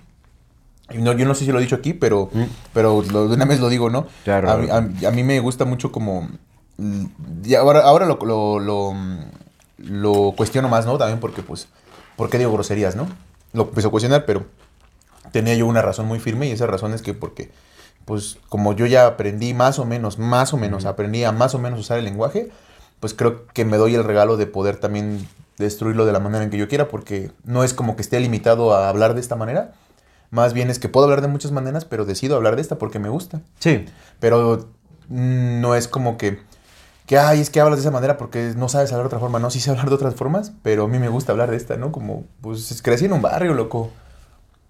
Y 0.91 0.99
no, 0.99 1.13
yo 1.13 1.25
no 1.27 1.35
sé 1.35 1.45
si 1.45 1.53
lo 1.53 1.59
he 1.59 1.63
dicho 1.63 1.77
aquí, 1.77 1.95
pero, 1.95 2.29
Mm. 2.33 2.43
pero 2.75 3.03
lo- 3.03 3.29
de 3.29 3.35
una 3.35 3.45
vez 3.45 3.61
lo 3.61 3.69
digo, 3.69 3.89
¿no? 3.91 4.07
Claro. 4.25 4.51
A, 4.51 4.57
mí- 4.57 4.69
a- 5.05 5.09
a 5.09 5.11
mí 5.11 5.23
me 5.23 5.41
gusta 5.41 5.65
mucho 5.65 5.91
como... 5.93 6.29
y 7.45 7.55
ahora 7.55 7.81
ahora 7.81 8.07
lo, 8.07 8.19
lo, 8.25 8.59
lo, 8.59 8.95
lo 9.79 10.33
cuestiono 10.37 10.69
más, 10.69 10.85
¿no? 10.87 10.99
También 10.99 11.21
porque, 11.21 11.43
pues, 11.43 11.69
¿por 12.17 12.29
qué 12.31 12.39
digo 12.39 12.53
groserías, 12.53 12.97
no? 12.97 13.07
Lo 13.53 13.65
empecé 13.65 13.89
a 13.89 13.91
cuestionar, 13.91 14.25
pero 14.27 14.47
tenía 15.31 15.55
yo 15.55 15.67
una 15.67 15.83
razón 15.83 16.07
muy 16.07 16.19
firme 16.19 16.49
y 16.49 16.53
esa 16.53 16.67
razón 16.67 16.93
es 16.95 17.03
que 17.03 17.15
porque, 17.15 17.51
pues, 18.05 18.39
como 18.49 18.75
yo 18.75 18.87
ya 18.87 19.07
aprendí 19.07 19.55
más 19.55 19.79
o 19.79 19.85
menos, 19.85 20.19
más 20.19 20.53
o 20.53 20.57
menos, 20.57 20.85
aprendí 20.85 21.25
a 21.25 21.33
más 21.33 21.55
o 21.55 21.59
menos 21.59 21.79
usar 21.81 21.99
el 21.99 22.05
lenguaje, 22.05 22.51
pues 23.01 23.15
creo 23.15 23.47
que 23.47 23.65
me 23.65 23.77
doy 23.77 23.95
el 23.95 24.05
regalo 24.05 24.37
de 24.37 24.47
poder 24.47 24.77
también 24.77 25.27
destruirlo 25.59 26.07
de 26.07 26.13
la 26.13 26.21
manera 26.21 26.45
en 26.45 26.51
que 26.51 26.59
yo 26.59 26.69
quiera, 26.69 26.89
porque 26.89 27.31
no 27.45 27.65
es 27.65 27.75
como 27.75 27.97
que 27.97 28.03
esté 28.03 28.19
limitado 28.21 28.75
a 28.75 28.89
hablar 28.89 29.15
de 29.15 29.21
esta 29.21 29.37
manera, 29.37 29.73
más 30.31 30.55
bien 30.55 30.71
es 30.71 30.79
que 30.79 30.89
puedo 30.89 31.05
hablar 31.05 31.21
de 31.21 31.29
muchas 31.29 31.53
maneras, 31.53 31.85
pero 31.85 32.05
decido 32.07 32.37
hablar 32.37 32.57
de 32.57 32.63
esta 32.63 32.79
porque 32.79 32.99
me 32.99 33.11
gusta. 33.11 33.43
Sí. 33.59 33.85
Pero 34.19 34.69
mm, 35.09 35.61
no 35.61 35.75
es 35.75 35.89
como 35.89 36.17
que, 36.17 36.41
que, 37.07 37.19
ay, 37.19 37.41
es 37.41 37.51
que 37.51 37.61
hablas 37.61 37.79
de 37.79 37.83
esa 37.83 37.91
manera 37.91 38.17
porque 38.17 38.55
no 38.57 38.71
sabes 38.71 38.91
hablar 38.93 39.05
de 39.05 39.09
otra 39.09 39.19
forma. 39.19 39.39
No, 39.39 39.51
sí 39.51 39.61
sé 39.61 39.71
hablar 39.71 39.91
de 39.91 39.95
otras 39.95 40.15
formas, 40.15 40.53
pero 40.63 40.85
a 40.85 40.89
mí 40.89 40.99
me 40.99 41.09
gusta 41.09 41.33
hablar 41.33 41.51
de 41.51 41.59
esta, 41.59 41.77
¿no? 41.77 41.93
Como, 41.93 42.25
pues 42.41 42.81
crecí 42.83 43.05
en 43.05 43.13
un 43.13 43.21
barrio, 43.21 43.53
loco. 43.53 43.91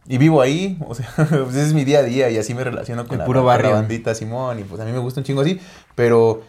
Y 0.08 0.18
vivo 0.18 0.40
ahí, 0.42 0.78
o 0.88 0.96
sea, 0.96 1.08
pues, 1.16 1.50
ese 1.50 1.66
es 1.66 1.74
mi 1.74 1.84
día 1.84 2.00
a 2.00 2.02
día 2.02 2.28
y 2.28 2.38
así 2.38 2.54
me 2.54 2.64
relaciono 2.64 3.04
con, 3.04 3.12
El 3.12 3.18
la, 3.20 3.24
puro 3.24 3.40
con 3.40 3.46
la 3.46 3.52
barrio. 3.54 3.70
bandita 3.70 4.16
Simón 4.16 4.58
y 4.58 4.64
pues 4.64 4.80
a 4.80 4.84
mí 4.84 4.90
me 4.90 4.98
gusta 4.98 5.20
un 5.20 5.24
chingo 5.24 5.42
así, 5.42 5.60
pero 5.94 6.42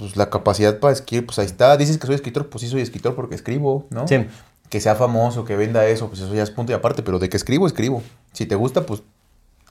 pues, 0.00 0.16
la 0.16 0.30
capacidad 0.30 0.78
para 0.80 0.92
escribir, 0.92 1.26
pues 1.26 1.38
ahí 1.38 1.46
está. 1.46 1.76
Dices 1.76 1.98
que 1.98 2.06
soy 2.06 2.16
escritor, 2.16 2.48
pues 2.48 2.62
sí 2.62 2.68
soy 2.68 2.80
escritor 2.80 3.14
porque 3.14 3.34
escribo, 3.36 3.86
¿no? 3.90 4.08
Sí. 4.08 4.26
Que 4.68 4.80
sea 4.80 4.94
famoso, 4.96 5.44
que 5.44 5.56
venda 5.56 5.86
eso, 5.86 6.08
pues 6.08 6.20
eso 6.20 6.34
ya 6.34 6.42
es 6.42 6.50
punto 6.50 6.72
y 6.72 6.74
aparte, 6.74 7.02
pero 7.02 7.18
de 7.18 7.28
que 7.28 7.36
escribo, 7.36 7.66
escribo. 7.66 8.02
Si 8.32 8.46
te 8.46 8.54
gusta, 8.54 8.86
pues 8.86 9.02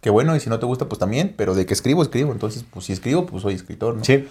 qué 0.02 0.10
bueno, 0.10 0.34
y 0.36 0.40
si 0.40 0.50
no 0.50 0.60
te 0.60 0.66
gusta, 0.66 0.86
pues 0.88 0.98
también, 1.00 1.34
pero 1.38 1.56
de 1.56 1.66
que 1.66 1.74
escribo, 1.74 2.02
escribo. 2.02 2.32
Entonces, 2.32 2.64
pues 2.70 2.86
si 2.86 2.94
escribo, 2.94 3.26
pues 3.26 3.44
soy 3.44 3.54
escritor, 3.54 3.96
¿no? 3.96 4.04
Sí. 4.06 4.28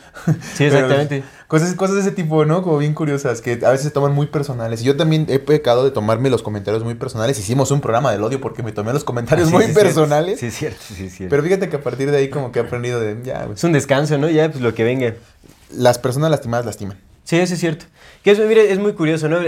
Sí, 0.55 0.65
exactamente. 0.65 1.25
cosas, 1.47 1.75
cosas 1.75 1.97
de 1.97 2.03
ese 2.03 2.13
tipo, 2.13 2.45
¿no? 2.47 2.63
Como 2.63 2.79
bien 2.79 2.95
curiosas, 2.95 3.41
que 3.43 3.53
a 3.65 3.71
veces 3.71 3.83
se 3.83 3.91
toman 3.91 4.15
muy 4.15 4.27
personales. 4.29 4.81
Y 4.83 4.85
yo 4.85 4.97
también 4.97 5.27
he 5.29 5.39
pecado 5.39 5.85
de 5.85 5.91
tomarme 5.91 6.31
los 6.31 6.43
comentarios 6.43 6.85
muy 6.85 6.95
personales. 6.95 7.39
Hicimos 7.39 7.71
un 7.71 7.81
programa 7.83 8.13
del 8.13 8.23
odio 8.23 8.41
porque 8.41 8.63
me 8.63 8.73
tomé 8.73 8.93
los 8.95 9.05
comentarios 9.05 9.49
Sí, 9.49 9.55
muy 9.55 9.65
sí, 9.65 9.71
es 9.71 9.75
cierto. 9.75 9.89
personales. 9.95 10.41
Sí, 10.41 10.51
cierto, 10.51 10.81
sí, 10.87 11.11
cierto. 11.11 11.31
Pero 11.31 11.43
fíjate 11.43 11.69
que 11.69 11.77
a 11.77 11.83
partir 11.83 12.11
de 12.11 12.17
ahí 12.19 12.31
como 12.31 12.51
que 12.53 12.61
he 12.61 12.63
aprendido 12.63 12.99
de, 13.01 13.19
ya, 13.25 13.49
Es 13.55 13.65
un 13.65 13.73
descanso, 13.73 14.17
¿no? 14.19 14.29
Ya, 14.31 14.51
pues 14.51 14.63
lo 14.63 14.75
que 14.75 14.85
venga. 14.85 15.15
Las 15.71 15.99
personas 15.99 16.31
lastimadas 16.31 16.67
lastiman. 16.67 16.99
Sí, 17.25 17.37
eso 17.37 17.55
es 17.55 17.61
cierto. 17.61 17.85
Que 18.23 18.31
eso, 18.31 18.43
mire, 18.47 18.73
es 18.73 18.79
muy 18.79 18.95
curioso, 18.95 19.29
¿no? 19.29 19.39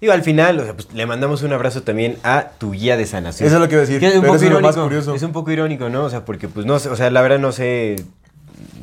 Digo, 0.00 0.12
al 0.12 0.22
final, 0.22 0.58
o 0.58 0.64
sea, 0.64 0.74
pues, 0.74 0.92
le 0.92 1.06
mandamos 1.06 1.42
un 1.42 1.52
abrazo 1.52 1.82
también 1.82 2.16
a 2.24 2.48
tu 2.58 2.72
guía 2.72 2.96
de 2.96 3.06
sanación. 3.06 3.46
Eso 3.46 3.56
es 3.56 3.62
lo 3.62 3.68
que 3.68 3.74
iba 3.76 3.82
a 3.82 3.86
decir, 3.86 4.00
Que 4.00 4.08
es 4.08 4.14
un 4.16 4.20
pero 4.22 4.32
poco 4.32 4.36
eso 4.36 4.44
es 4.46 4.50
lo 4.50 4.58
irónico. 4.58 4.76
más 4.80 4.84
curioso. 4.84 5.14
Es 5.14 5.22
un 5.22 5.32
poco 5.32 5.50
irónico, 5.52 5.88
¿no? 5.88 6.04
O 6.04 6.10
sea, 6.10 6.24
porque, 6.24 6.48
pues, 6.48 6.66
no 6.66 6.78
sé, 6.80 6.88
o 6.88 6.96
sea, 6.96 7.10
la 7.10 7.22
verdad 7.22 7.38
no 7.38 7.52
sé, 7.52 7.96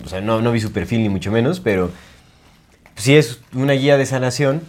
o 0.05 0.07
sea, 0.09 0.21
no, 0.21 0.41
no 0.41 0.51
vi 0.53 0.61
su 0.61 0.71
perfil 0.71 1.03
ni 1.03 1.09
mucho 1.09 1.31
menos, 1.31 1.59
pero 1.59 1.91
pues, 2.93 3.03
sí 3.05 3.15
es 3.17 3.39
una 3.53 3.73
guía 3.73 3.97
de 3.97 4.05
sanación. 4.05 4.61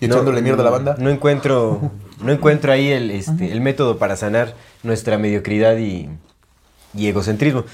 Y 0.00 0.08
No, 0.08 0.14
echándole 0.16 0.42
mierda 0.42 0.62
a 0.62 0.64
la 0.64 0.70
banda. 0.70 0.96
No 0.98 1.10
encuentro, 1.10 1.92
no 2.22 2.32
encuentro 2.32 2.72
ahí 2.72 2.88
el, 2.90 3.10
este, 3.10 3.52
el 3.52 3.60
método 3.60 3.98
para 3.98 4.16
sanar 4.16 4.54
nuestra 4.82 5.18
mediocridad 5.18 5.76
y, 5.76 6.08
y 6.94 7.06
egocentrismo. 7.06 7.64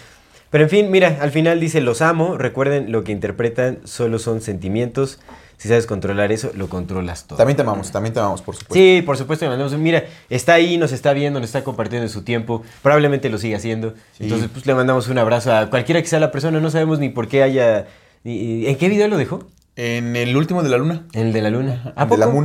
Pero 0.50 0.64
en 0.64 0.70
fin, 0.70 0.90
mira, 0.90 1.18
al 1.20 1.30
final 1.30 1.60
dice, 1.60 1.80
los 1.80 2.02
amo, 2.02 2.36
recuerden, 2.36 2.90
lo 2.92 3.04
que 3.04 3.12
interpretan 3.12 3.78
solo 3.84 4.18
son 4.18 4.40
sentimientos. 4.40 5.18
Si 5.58 5.68
sabes 5.68 5.86
controlar 5.86 6.32
eso, 6.32 6.50
lo 6.54 6.68
controlas 6.68 7.26
todo. 7.26 7.36
También 7.36 7.54
te 7.56 7.62
amamos, 7.62 7.92
también 7.92 8.14
te 8.14 8.18
amamos, 8.20 8.40
por 8.40 8.54
supuesto. 8.56 8.74
Sí, 8.74 9.02
por 9.04 9.16
supuesto, 9.18 9.44
le 9.44 9.50
mandamos 9.50 9.72
un- 9.74 9.82
Mira, 9.82 10.04
está 10.30 10.54
ahí, 10.54 10.78
nos 10.78 10.90
está 10.92 11.12
viendo, 11.12 11.38
nos 11.38 11.50
está 11.50 11.62
compartiendo 11.62 12.08
su 12.08 12.22
tiempo. 12.22 12.62
Probablemente 12.82 13.28
lo 13.28 13.36
siga 13.38 13.58
haciendo. 13.58 13.90
Sí. 14.12 14.24
Entonces, 14.24 14.48
pues 14.52 14.64
le 14.66 14.74
mandamos 14.74 15.08
un 15.08 15.18
abrazo 15.18 15.52
a 15.54 15.68
cualquiera 15.68 16.00
que 16.00 16.08
sea 16.08 16.18
la 16.18 16.32
persona. 16.32 16.60
No 16.60 16.70
sabemos 16.70 16.98
ni 16.98 17.10
por 17.10 17.28
qué 17.28 17.42
haya... 17.42 17.86
ni- 18.24 18.66
¿En 18.66 18.76
qué 18.76 18.88
video 18.88 19.06
lo 19.08 19.18
dejó? 19.18 19.46
En 19.76 20.16
el 20.16 20.34
último 20.36 20.62
de 20.62 20.70
la 20.70 20.78
luna. 20.78 21.04
En 21.12 21.26
el 21.28 21.32
de 21.34 21.42
la 21.42 21.50
luna. 21.50 21.92
¿A 21.94 22.04
El 22.04 22.08
de 22.10 22.16
la 22.16 22.26
poco? 22.26 22.38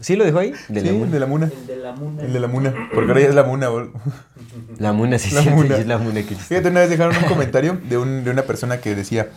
¿Sí 0.00 0.14
lo 0.16 0.24
dejó 0.24 0.38
ahí? 0.40 0.52
De 0.68 0.80
sí, 0.80 0.86
la 0.86 0.92
el 0.92 0.98
muna. 0.98 1.10
de 1.12 1.20
la 1.20 1.26
muna. 1.26 1.46
El 1.46 1.66
de 1.66 1.76
la 1.76 1.92
muna. 1.92 2.22
El 2.22 2.32
de 2.34 2.40
la 2.40 2.48
muna. 2.48 2.74
Porque 2.94 3.10
ahora 3.10 3.20
ya 3.22 3.28
es 3.28 3.34
la 3.34 3.42
muna, 3.44 3.68
bol. 3.68 3.92
La 4.78 4.92
muna, 4.92 5.18
sí, 5.18 5.30
La 5.30 5.40
cierto, 5.42 5.58
muna. 5.62 5.76
es 5.76 5.86
la 5.86 5.96
muna 5.98 6.22
que 6.22 6.34
Fíjate, 6.34 6.68
una 6.68 6.80
vez 6.80 6.90
dejaron 6.90 7.16
un 7.16 7.24
comentario 7.24 7.78
de, 7.88 7.96
un- 7.98 8.24
de 8.24 8.30
una 8.30 8.42
persona 8.42 8.78
que 8.78 8.94
decía, 8.94 9.28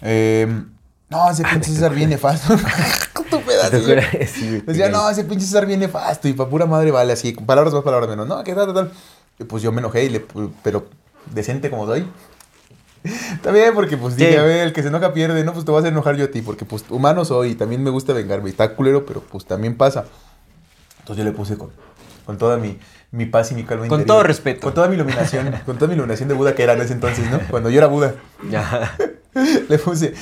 em, 0.00 0.70
no, 1.10 1.30
ese 1.30 1.42
pinche 1.44 1.70
César 1.70 1.94
viene 1.94 2.14
nefasto. 2.14 2.56
tu 3.30 3.40
pedacillo. 3.42 4.00
Sí. 4.26 4.62
Decía, 4.66 4.88
no, 4.88 5.08
ese 5.10 5.24
pinche 5.24 5.44
César 5.44 5.66
viene 5.66 5.86
nefasto 5.86 6.28
y 6.28 6.32
pa' 6.32 6.48
pura 6.48 6.64
madre 6.66 6.90
vale, 6.90 7.12
así, 7.12 7.32
palabras 7.32 7.74
más, 7.74 7.82
palabras 7.84 8.08
menos. 8.08 8.26
No, 8.26 8.42
que 8.42 8.54
tal, 8.54 8.66
tal, 8.66 8.74
tal. 8.74 8.92
Y 9.38 9.44
pues 9.44 9.62
yo 9.62 9.70
me 9.72 9.80
enojé 9.80 10.04
y 10.04 10.08
le, 10.08 10.24
pero 10.62 10.88
decente 11.34 11.68
como 11.70 11.84
doy, 11.86 12.06
Bien, 13.52 13.74
porque 13.74 13.96
pues 13.96 14.14
Sí. 14.14 14.24
dije, 14.24 14.38
a 14.38 14.42
ver, 14.42 14.66
el 14.66 14.72
que 14.72 14.82
se 14.82 14.88
enoja 14.88 15.12
pierde, 15.12 15.44
no, 15.44 15.52
pues 15.52 15.64
te 15.64 15.70
voy 15.70 15.84
a 15.84 15.88
enojar 15.88 16.16
yo 16.16 16.24
a 16.24 16.28
ti, 16.28 16.42
porque 16.42 16.64
pues 16.64 16.84
humano 16.90 17.24
soy 17.24 17.50
y 17.50 17.54
también 17.54 17.82
me 17.82 17.90
gusta 17.90 18.12
vengarme. 18.12 18.50
Está 18.50 18.74
culero, 18.74 19.06
pero 19.06 19.20
pues 19.20 19.44
también 19.46 19.76
pasa. 19.76 20.04
Entonces 21.00 21.24
yo 21.24 21.30
le 21.30 21.36
puse 21.36 21.56
con, 21.56 21.70
con 22.24 22.36
toda 22.38 22.56
mi, 22.56 22.78
mi 23.12 23.26
paz 23.26 23.52
y 23.52 23.54
mi 23.54 23.62
calma 23.64 23.86
Con 23.86 24.00
interior. 24.00 24.06
todo 24.06 24.22
respeto. 24.24 24.60
Con 24.62 24.74
toda 24.74 24.88
mi 24.88 24.94
iluminación, 24.96 25.52
con 25.64 25.76
toda 25.76 25.86
mi 25.88 25.94
iluminación 25.94 26.28
de 26.28 26.34
Buda 26.34 26.54
que 26.54 26.62
era 26.64 26.72
en 26.72 26.80
ese 26.82 26.94
entonces, 26.94 27.30
¿no? 27.30 27.38
Cuando 27.50 27.70
yo 27.70 27.78
era 27.78 27.86
Buda. 27.86 28.14
Ya. 28.50 28.96
Le 29.68 29.78
puse, 29.78 30.14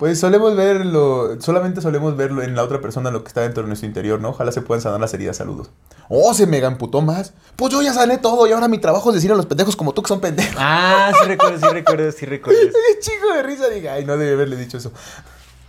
pues 0.00 0.18
solemos 0.18 0.56
verlo, 0.56 1.38
solamente 1.42 1.82
solemos 1.82 2.16
verlo 2.16 2.42
en 2.42 2.56
la 2.56 2.64
otra 2.64 2.80
persona 2.80 3.10
lo 3.10 3.22
que 3.22 3.28
está 3.28 3.42
dentro 3.42 3.62
de 3.62 3.66
nuestro 3.66 3.86
interior, 3.86 4.18
¿no? 4.18 4.30
Ojalá 4.30 4.50
se 4.50 4.62
puedan 4.62 4.80
sanar 4.80 4.98
las 4.98 5.12
heridas, 5.12 5.36
saludos. 5.36 5.70
Oh, 6.08 6.32
se 6.32 6.46
mega 6.46 6.68
emputó 6.68 7.02
más. 7.02 7.34
Pues 7.54 7.70
yo 7.70 7.82
ya 7.82 7.92
sané 7.92 8.16
todo 8.16 8.46
y 8.46 8.52
ahora 8.52 8.66
mi 8.66 8.78
trabajo 8.78 9.10
es 9.10 9.16
decir 9.16 9.30
a 9.30 9.34
los 9.34 9.44
pendejos 9.44 9.76
como 9.76 9.92
tú 9.92 10.00
que 10.00 10.08
son 10.08 10.20
pendejos. 10.20 10.56
Ah, 10.58 11.12
sí 11.20 11.28
recuerdo, 11.28 11.58
sí 11.58 11.74
recuerdo, 11.74 12.12
sí 12.12 12.24
recuerdo. 12.24 12.60
Chico 13.00 13.34
de 13.34 13.42
risa, 13.42 13.68
dije, 13.68 13.90
ay, 13.90 14.06
no 14.06 14.16
debe 14.16 14.32
haberle 14.32 14.56
dicho 14.56 14.78
eso. 14.78 14.90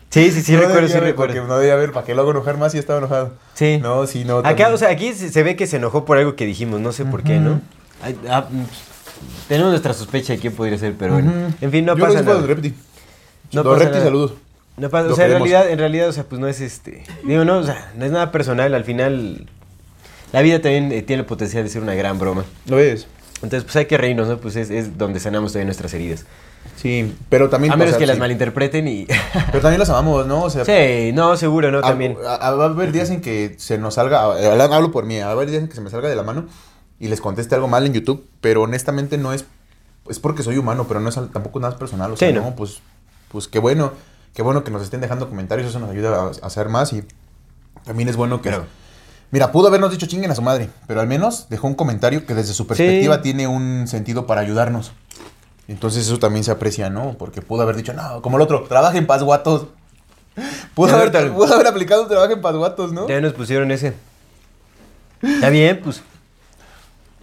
Sí, 0.10 0.32
sí, 0.32 0.42
sí 0.42 0.54
no 0.54 0.60
recuerdo, 0.60 0.88
sí 0.88 0.94
haber, 0.94 1.10
recuerdo. 1.10 1.36
Porque 1.36 1.48
no 1.50 1.58
debía 1.58 1.74
haber, 1.74 1.92
¿para 1.92 2.06
qué 2.06 2.16
lo 2.16 2.22
hago 2.22 2.32
enojar 2.32 2.58
más 2.58 2.72
si 2.72 2.78
estaba 2.78 3.00
enojado? 3.00 3.34
Sí. 3.54 3.80
No, 3.80 4.08
sí, 4.08 4.24
no. 4.24 4.38
Acá, 4.38 4.48
también. 4.48 4.74
o 4.76 4.78
sea, 4.78 4.92
aquí 4.92 5.14
se 5.14 5.44
ve 5.44 5.58
que 5.58 5.68
se 5.68 5.76
enojó 5.76 6.06
por 6.06 6.18
algo 6.18 6.38
que 6.38 6.46
dijimos, 6.46 6.80
no 6.80 6.94
sé 6.94 7.04
por 7.04 7.24
qué, 7.24 7.38
¿no? 7.38 7.60
Ay, 8.02 8.18
ah, 8.30 8.48
mm, 8.50 8.64
tenemos 9.50 9.72
nuestra 9.72 9.94
sospecha 9.94 10.32
de 10.32 10.40
quién 10.40 10.54
podría 10.54 10.78
ser, 10.78 10.96
pero 10.98 11.16
bueno. 11.16 11.54
En 11.60 11.70
fin, 11.70 11.84
no 11.84 11.98
Yo 11.98 12.06
pasa 12.06 12.24
puedo 12.24 12.40
nada. 12.40 12.58
No 13.54 13.64
pasa 13.64 13.86
Repti, 13.86 14.00
saludos. 14.00 14.34
No 14.78 14.90
pasa, 14.90 15.08
Lo 15.08 15.14
o 15.14 15.16
sea, 15.16 15.26
en 15.26 15.32
realidad, 15.32 15.70
en 15.70 15.80
realidad, 15.80 16.10
o 16.10 16.14
sea, 16.14 16.24
pues 16.24 16.40
no 16.40 16.48
es 16.48 16.62
este. 16.62 17.04
Digo, 17.24 17.44
no, 17.46 17.58
o 17.60 17.64
sea, 17.64 17.92
no 17.96 18.06
es 18.06 18.12
nada 18.12 18.32
personal. 18.32 18.74
Al 18.74 18.84
final, 18.84 19.48
la 20.32 20.42
vida 20.42 20.62
también 20.62 20.92
eh, 20.92 21.02
tiene 21.02 21.22
el 21.22 21.26
potencial 21.26 21.64
de 21.64 21.70
ser 21.70 21.82
una 21.82 21.94
gran 21.94 22.18
broma. 22.20 22.46
¿Lo 22.68 22.78
ves? 22.78 23.08
Entonces, 23.44 23.64
pues 23.64 23.76
hay 23.76 23.86
que 23.86 23.98
reírnos, 23.98 24.28
¿no? 24.28 24.38
Pues 24.38 24.56
es, 24.56 24.70
es 24.70 24.98
donde 24.98 25.20
sanamos 25.20 25.52
también 25.52 25.68
nuestras 25.68 25.94
heridas. 25.94 26.26
Sí, 26.78 27.16
pero 27.30 27.50
también. 27.50 27.74
A 27.74 27.76
menos 27.76 27.90
o 27.90 27.98
sea, 27.98 28.00
que 28.00 28.06
las 28.06 28.20
malinterpreten 28.20 28.88
y. 28.88 29.08
Pero 29.52 29.62
también 29.62 29.80
las 29.80 29.90
amamos, 29.90 30.28
¿no? 30.28 30.44
O 30.44 30.50
sea, 30.52 30.64
sí, 30.64 31.12
no, 31.12 31.36
seguro, 31.36 31.72
¿no? 31.72 31.80
a- 31.80 31.82
También. 31.82 32.16
a- 32.26 32.36
a- 32.36 32.52
va 32.56 32.66
a 32.66 32.68
haber 32.68 32.92
días 32.92 33.10
en 33.10 33.20
que 33.22 33.56
se 33.58 33.80
nos 33.80 33.96
salga, 33.96 34.40
eh, 34.40 34.48
hablo 34.48 34.92
por 34.92 35.06
mí, 35.06 35.18
va 35.20 35.26
a 35.26 35.32
haber 35.32 35.50
días 35.50 35.64
en 35.64 35.70
que 35.70 35.76
se 35.76 35.82
me 35.82 35.90
salga 35.90 36.08
de 36.08 36.16
la 36.16 36.22
mano 36.22 36.46
y 37.00 37.08
les 37.08 37.20
conteste 37.20 37.56
algo 37.56 37.68
mal 37.68 37.86
en 37.88 37.94
YouTube, 37.94 38.28
pero 38.42 38.62
honestamente 38.62 39.18
no 39.18 39.34
es, 39.34 39.46
es 40.08 40.20
porque 40.20 40.44
soy 40.44 40.58
humano, 40.60 40.86
pero 40.88 41.00
no 41.00 41.10
es 41.10 41.16
tampoco 41.34 41.60
nada 41.60 41.76
personal, 41.80 42.12
o 42.12 42.16
sea, 42.18 42.28
Sí, 42.28 42.34
no, 42.34 42.42
¿no? 42.42 42.56
pues, 42.56 42.80
pues 43.32 43.48
qué 43.48 43.60
bueno, 43.60 43.94
qué 44.34 44.42
bueno 44.42 44.64
que 44.64 44.72
nos 44.72 44.82
estén 44.84 45.02
dejando 45.02 45.30
comentarios, 45.30 45.68
eso 45.70 45.80
nos 45.80 45.90
ayuda 45.90 46.24
a, 46.24 46.26
a 46.28 46.48
hacer 46.48 46.70
más 46.70 46.94
y 46.94 47.04
también 47.86 48.10
es 48.10 48.16
bueno 48.16 48.42
que... 48.42 48.52
Mira, 49.32 49.54
pudo 49.54 49.68
habernos 49.70 49.92
dicho 49.92 50.08
chinguen 50.08 50.30
a 50.32 50.36
su 50.36 50.42
madre, 50.42 50.70
pero 50.88 51.00
al 51.00 51.08
menos 51.08 51.48
dejó 51.50 51.68
un 51.68 51.76
comentario 51.76 52.26
que 52.26 52.34
desde 52.34 52.54
su 52.54 52.68
perspectiva 52.68 53.22
tiene 53.22 53.48
un 53.48 53.88
sentido 53.88 54.28
para 54.28 54.42
ayudarnos. 54.42 54.92
Entonces 55.70 56.06
eso 56.06 56.20
también 56.20 56.44
se 56.44 56.52
aprecia, 56.52 56.90
¿no? 56.90 57.18
Porque 57.18 57.42
pudo 57.42 57.62
haber 57.62 57.78
dicho, 57.78 57.94
no, 57.94 58.22
como 58.22 58.36
el 58.36 58.44
otro, 58.44 58.64
trabaja 58.64 58.98
en 58.98 59.08
pasguatos. 59.08 59.68
Pudo 60.76 60.90
Ya, 60.90 60.96
haber, 60.96 61.34
pudo 61.34 61.54
haber 61.54 61.68
aplicado 61.68 62.04
un 62.04 62.08
trabajo 62.10 62.32
en 62.32 62.42
pasguatos, 62.42 62.94
¿no? 62.94 63.08
Ya 63.08 63.20
nos 63.20 63.34
pusieron 63.34 63.70
ese. 63.72 63.94
Está 65.22 65.50
bien, 65.50 65.82
pues. 65.84 66.02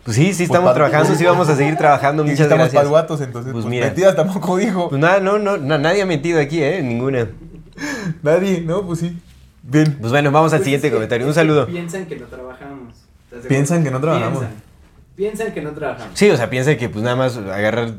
Pues 0.09 0.17
sí, 0.17 0.33
sí 0.33 0.45
estamos 0.45 0.71
pa- 0.71 0.75
trabajando, 0.75 1.15
sí 1.15 1.23
vamos 1.27 1.51
a 1.51 1.55
seguir 1.55 1.77
trabajando. 1.77 2.23
Y 2.25 2.31
Muchas 2.31 2.41
estamos 2.41 2.63
gracias. 2.65 2.83
pasguatos, 2.83 3.21
entonces, 3.21 3.53
Pues 3.53 3.63
pues, 3.65 3.71
mira. 3.71 3.87
mentiras 3.89 4.17
tampoco 4.17 4.57
dijo. 4.57 4.89
Pues 4.89 4.99
nada, 4.99 5.21
no, 5.21 5.39
no, 5.39 5.59
na- 5.59 5.77
nadie 5.77 6.01
ha 6.01 6.07
mentido 6.07 6.41
aquí, 6.41 6.63
¿eh? 6.63 6.81
Ninguna. 6.83 7.29
Nadie, 8.23 8.63
¿no? 8.63 8.87
Pues 8.87 9.01
sí. 9.01 9.19
Bien. 9.63 9.99
Pues 10.01 10.11
bueno, 10.11 10.31
vamos 10.33 10.55
al 10.55 10.61
Pues 10.61 10.65
siguiente 10.65 10.91
comentario. 10.91 11.27
Un 11.27 11.35
saludo. 11.35 11.67
Piensan 11.67 12.07
que 12.07 12.17
no 12.17 12.25
trabajamos. 12.25 12.95
¿Estás 13.27 13.43
de 13.43 13.49
Piensan 13.51 13.85
que 13.85 13.91
no 13.91 14.01
trabajamos. 14.01 14.39
Piensan, 14.39 14.63
piensan 15.15 15.53
que 15.53 15.61
no 15.61 15.71
trabajamos. 15.73 16.19
Sí, 16.19 16.31
o 16.31 16.37
sea, 16.39 16.49
piensa 16.49 16.75
que 16.79 16.89
pues 16.89 17.05
nada 17.05 17.17
más 17.17 17.37
agarrar... 17.37 17.93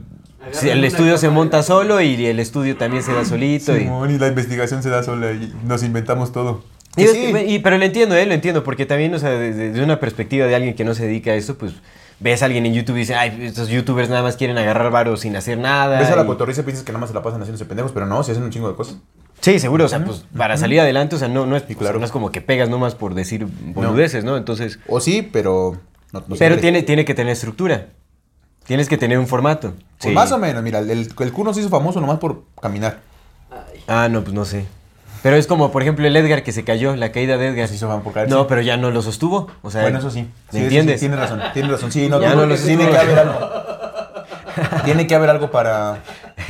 El 0.63 0.83
estudio 0.85 1.15
se 1.19 1.29
monta 1.29 1.61
solo 1.61 2.01
y 2.01 2.25
el 2.25 2.39
estudio 2.39 2.75
también 2.75 3.03
se 3.03 3.13
da 3.13 3.23
solito. 3.23 3.77
y- 3.77 3.81
Simón, 3.81 4.09
y 4.09 4.17
la 4.17 4.29
investigación 4.29 4.81
se 4.81 4.89
da 4.89 5.03
sola 5.03 5.31
y 5.33 5.53
nos 5.67 5.83
inventamos 5.83 6.31
todo. 6.31 6.63
Y 6.97 7.05
sí, 7.05 7.31
y- 7.47 7.59
pero 7.59 7.77
lo 7.77 7.85
entiendo, 7.85 8.15
¿eh? 8.15 8.25
Lo 8.25 8.33
entiendo, 8.33 8.63
porque 8.63 8.87
también, 8.87 9.13
o 9.13 9.19
sea, 9.19 9.29
desde, 9.29 9.69
desde 9.69 9.83
una 9.83 9.99
perspectiva 9.99 10.47
de 10.47 10.55
alguien 10.55 10.73
que 10.75 10.83
no 10.83 10.95
se 10.95 11.05
dedica 11.05 11.31
a 11.31 11.35
eso, 11.35 11.55
pues 11.57 11.73
ves 12.19 12.41
a 12.41 12.45
alguien 12.45 12.65
en 12.65 12.73
YouTube 12.73 12.95
y 12.97 12.99
dice, 12.99 13.15
ay, 13.15 13.38
estos 13.41 13.69
youtubers 13.69 14.09
nada 14.09 14.21
más 14.23 14.35
quieren 14.35 14.57
agarrar 14.57 14.91
varos 14.91 15.21
sin 15.21 15.35
hacer 15.35 15.57
nada. 15.57 15.99
ves 15.99 16.09
a 16.09 16.15
la 16.15 16.25
cotorriza 16.25 16.61
y 16.61 16.63
piensas 16.63 16.85
que 16.85 16.91
nada 16.91 16.99
más 17.01 17.09
se 17.09 17.15
la 17.15 17.21
pasan 17.21 17.41
haciéndose 17.41 17.65
pendejos, 17.65 17.91
pero 17.91 18.05
no, 18.05 18.23
se 18.23 18.31
hacen 18.31 18.43
un 18.43 18.49
chingo 18.51 18.69
de 18.69 18.75
cosas. 18.75 18.97
Sí, 19.41 19.57
seguro, 19.59 19.85
o 19.85 19.88
sea, 19.88 20.03
pues 20.03 20.25
para 20.35 20.57
salir 20.57 20.81
adelante, 20.81 21.15
o 21.15 21.19
sea, 21.19 21.29
no, 21.29 21.45
no, 21.45 21.55
es, 21.55 21.63
Y 21.63 21.65
o 21.65 21.67
sea, 21.69 21.77
claro. 21.77 21.99
no 21.99 22.05
es 22.05 22.11
como 22.11 22.29
que 22.31 22.41
pegas 22.41 22.67
nomás 22.69 22.95
por 22.95 23.13
decir 23.15 23.45
boludeces, 23.45 24.25
¿no? 24.25 24.35
Entonces, 24.35 24.79
O 24.88 24.99
sí, 24.99 25.21
pero... 25.31 25.77
No, 26.11 26.23
no 26.27 26.35
pero 26.38 26.57
tiene, 26.57 26.83
tiene 26.83 27.05
que 27.05 27.13
tener 27.13 27.31
estructura. 27.33 27.88
Tienes 28.65 28.89
que 28.89 28.97
tener 28.97 29.17
un 29.17 29.27
formato. 29.27 29.73
Pues 30.01 30.13
más 30.13 30.31
o 30.31 30.38
menos, 30.38 30.61
mira, 30.61 30.79
el, 30.79 30.89
el 31.17 31.31
Kuno 31.31 31.53
se 31.53 31.61
hizo 31.61 31.69
famoso 31.69 32.01
nomás 32.01 32.19
por 32.19 32.43
caminar. 32.61 32.99
Ay, 33.49 33.79
Ah, 33.88 34.09
no, 34.09 34.23
pues 34.23 34.33
no 34.33 34.43
sé. 34.43 34.65
Pero 35.21 35.35
es 35.35 35.47
como, 35.47 35.71
por 35.71 35.81
ejemplo, 35.81 36.07
el 36.07 36.15
Edgar 36.15 36.43
que 36.43 36.51
se 36.51 36.63
cayó, 36.63 36.95
la 36.95 37.11
caída 37.11 37.38
de 37.38 37.47
Edgar. 37.47 37.67
Se 37.67 37.75
hizo 37.75 37.88
famoso 37.88 38.03
por 38.05 38.13
caerse. 38.13 38.33
No, 38.33 38.47
pero 38.47 38.61
ya 38.61 38.77
no 38.77 38.89
lo 38.91 39.01
sostuvo. 39.01 39.47
O 39.61 39.69
sea, 39.71 39.81
bueno, 39.81 39.99
eso 39.99 40.09
sí. 40.09 40.27
¿Me 40.51 40.59
Sí, 40.59 40.63
entiendes? 40.65 40.99
sí, 40.99 41.07
tienes 41.07 41.19
razón, 41.19 41.41
tienes 41.53 41.71
razón. 41.71 41.91
Sí, 41.91 42.07
no, 42.07 42.21
Ya 42.21 42.35
no, 42.35 42.45
lo 42.45 42.55
tiene 42.55 42.89
que 42.89 42.97
haber 42.97 43.19
algo. 43.19 43.39
tiene 44.85 45.07
que 45.07 45.15
haber 45.15 45.29
algo 45.29 45.51
para... 45.51 45.99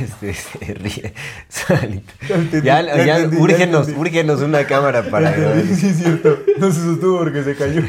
Este, 0.00 0.34
se 0.34 0.74
ríe. 0.74 1.12
solito. 1.48 2.12
entendí, 2.28 2.66
ya, 2.66 2.80
ya 2.82 3.18
ya, 3.18 3.28
úrgenos, 3.38 3.88
úrgenos 3.96 4.40
una 4.40 4.64
cámara 4.64 5.02
para 5.02 5.34
sí, 5.34 5.88
es 5.88 5.96
cierto. 5.98 6.38
No 6.58 6.70
se 6.72 6.80
sostuvo 6.80 7.18
porque 7.18 7.42
se 7.42 7.56
cayó. 7.56 7.82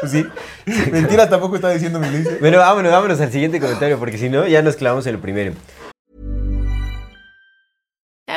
Pues 0.00 0.12
sí. 0.12 0.26
Mentiras 0.92 1.28
tampoco 1.28 1.56
está 1.56 1.70
diciendo 1.70 2.00
mi. 2.00 2.06
Bueno, 2.40 2.58
vámonos, 2.58 2.90
vámonos 2.92 3.20
al 3.20 3.30
siguiente 3.30 3.60
comentario, 3.60 3.98
porque 3.98 4.16
si 4.18 4.28
no, 4.28 4.46
ya 4.46 4.62
nos 4.62 4.76
clavamos 4.76 5.06
en 5.06 5.14
el 5.14 5.20
primero. 5.20 5.52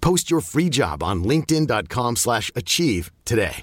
Post 0.00 0.30
your 0.30 0.42
free 0.42 0.68
job 0.70 1.02
on 1.02 1.22
linkedin.com/achieve 1.24 2.16
slash 2.16 2.50
achieve 2.54 3.10
today. 3.24 3.62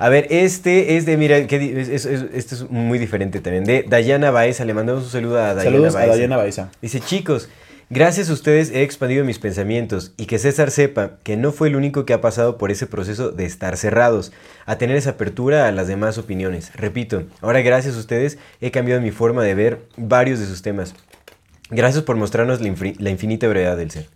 A 0.00 0.08
ver, 0.08 0.26
este 0.30 0.96
es 0.96 1.06
de, 1.06 1.16
mira, 1.16 1.46
que 1.48 1.80
es, 1.80 1.88
es- 1.88 2.04
es- 2.06 2.24
este 2.32 2.54
es 2.54 2.70
muy 2.70 2.98
diferente 2.98 3.40
también. 3.40 3.64
De 3.64 3.84
Dayana 3.88 4.30
Baeza, 4.30 4.64
le 4.64 4.72
mandamos 4.74 5.04
un 5.04 5.10
saludo 5.10 5.38
a 5.38 5.54
Dayana 5.54 5.62
Saludos 5.64 5.94
a. 5.96 6.06
Dayana 6.06 6.36
Baeza. 6.36 6.70
Dice, 6.80 7.00
chicos, 7.00 7.48
gracias 7.90 8.30
a 8.30 8.32
ustedes 8.32 8.70
he 8.70 8.82
expandido 8.82 9.24
mis 9.24 9.40
pensamientos 9.40 10.12
y 10.16 10.26
que 10.26 10.38
César 10.38 10.70
sepa 10.70 11.18
que 11.24 11.36
no 11.36 11.50
fue 11.50 11.66
el 11.68 11.74
único 11.74 12.04
que 12.04 12.12
ha 12.12 12.20
pasado 12.20 12.58
por 12.58 12.70
ese 12.70 12.86
proceso 12.86 13.30
de 13.32 13.44
estar 13.44 13.76
cerrados, 13.76 14.30
a 14.66 14.78
tener 14.78 14.94
esa 14.96 15.10
apertura 15.10 15.66
a 15.66 15.72
las 15.72 15.88
demás 15.88 16.16
opiniones. 16.16 16.70
Repito, 16.76 17.24
ahora 17.40 17.60
gracias 17.62 17.96
a 17.96 17.98
ustedes 17.98 18.38
he 18.60 18.70
cambiado 18.70 19.00
mi 19.00 19.10
forma 19.10 19.42
de 19.42 19.54
ver 19.54 19.80
varios 19.96 20.38
de 20.38 20.46
sus 20.46 20.62
temas. 20.62 20.94
Gracias 21.70 22.02
por 22.04 22.16
mostrarnos 22.16 22.60
la, 22.60 23.10
infinita 23.10 23.46
brevedad 23.48 23.76
del 23.76 23.90
ser. 23.90 24.06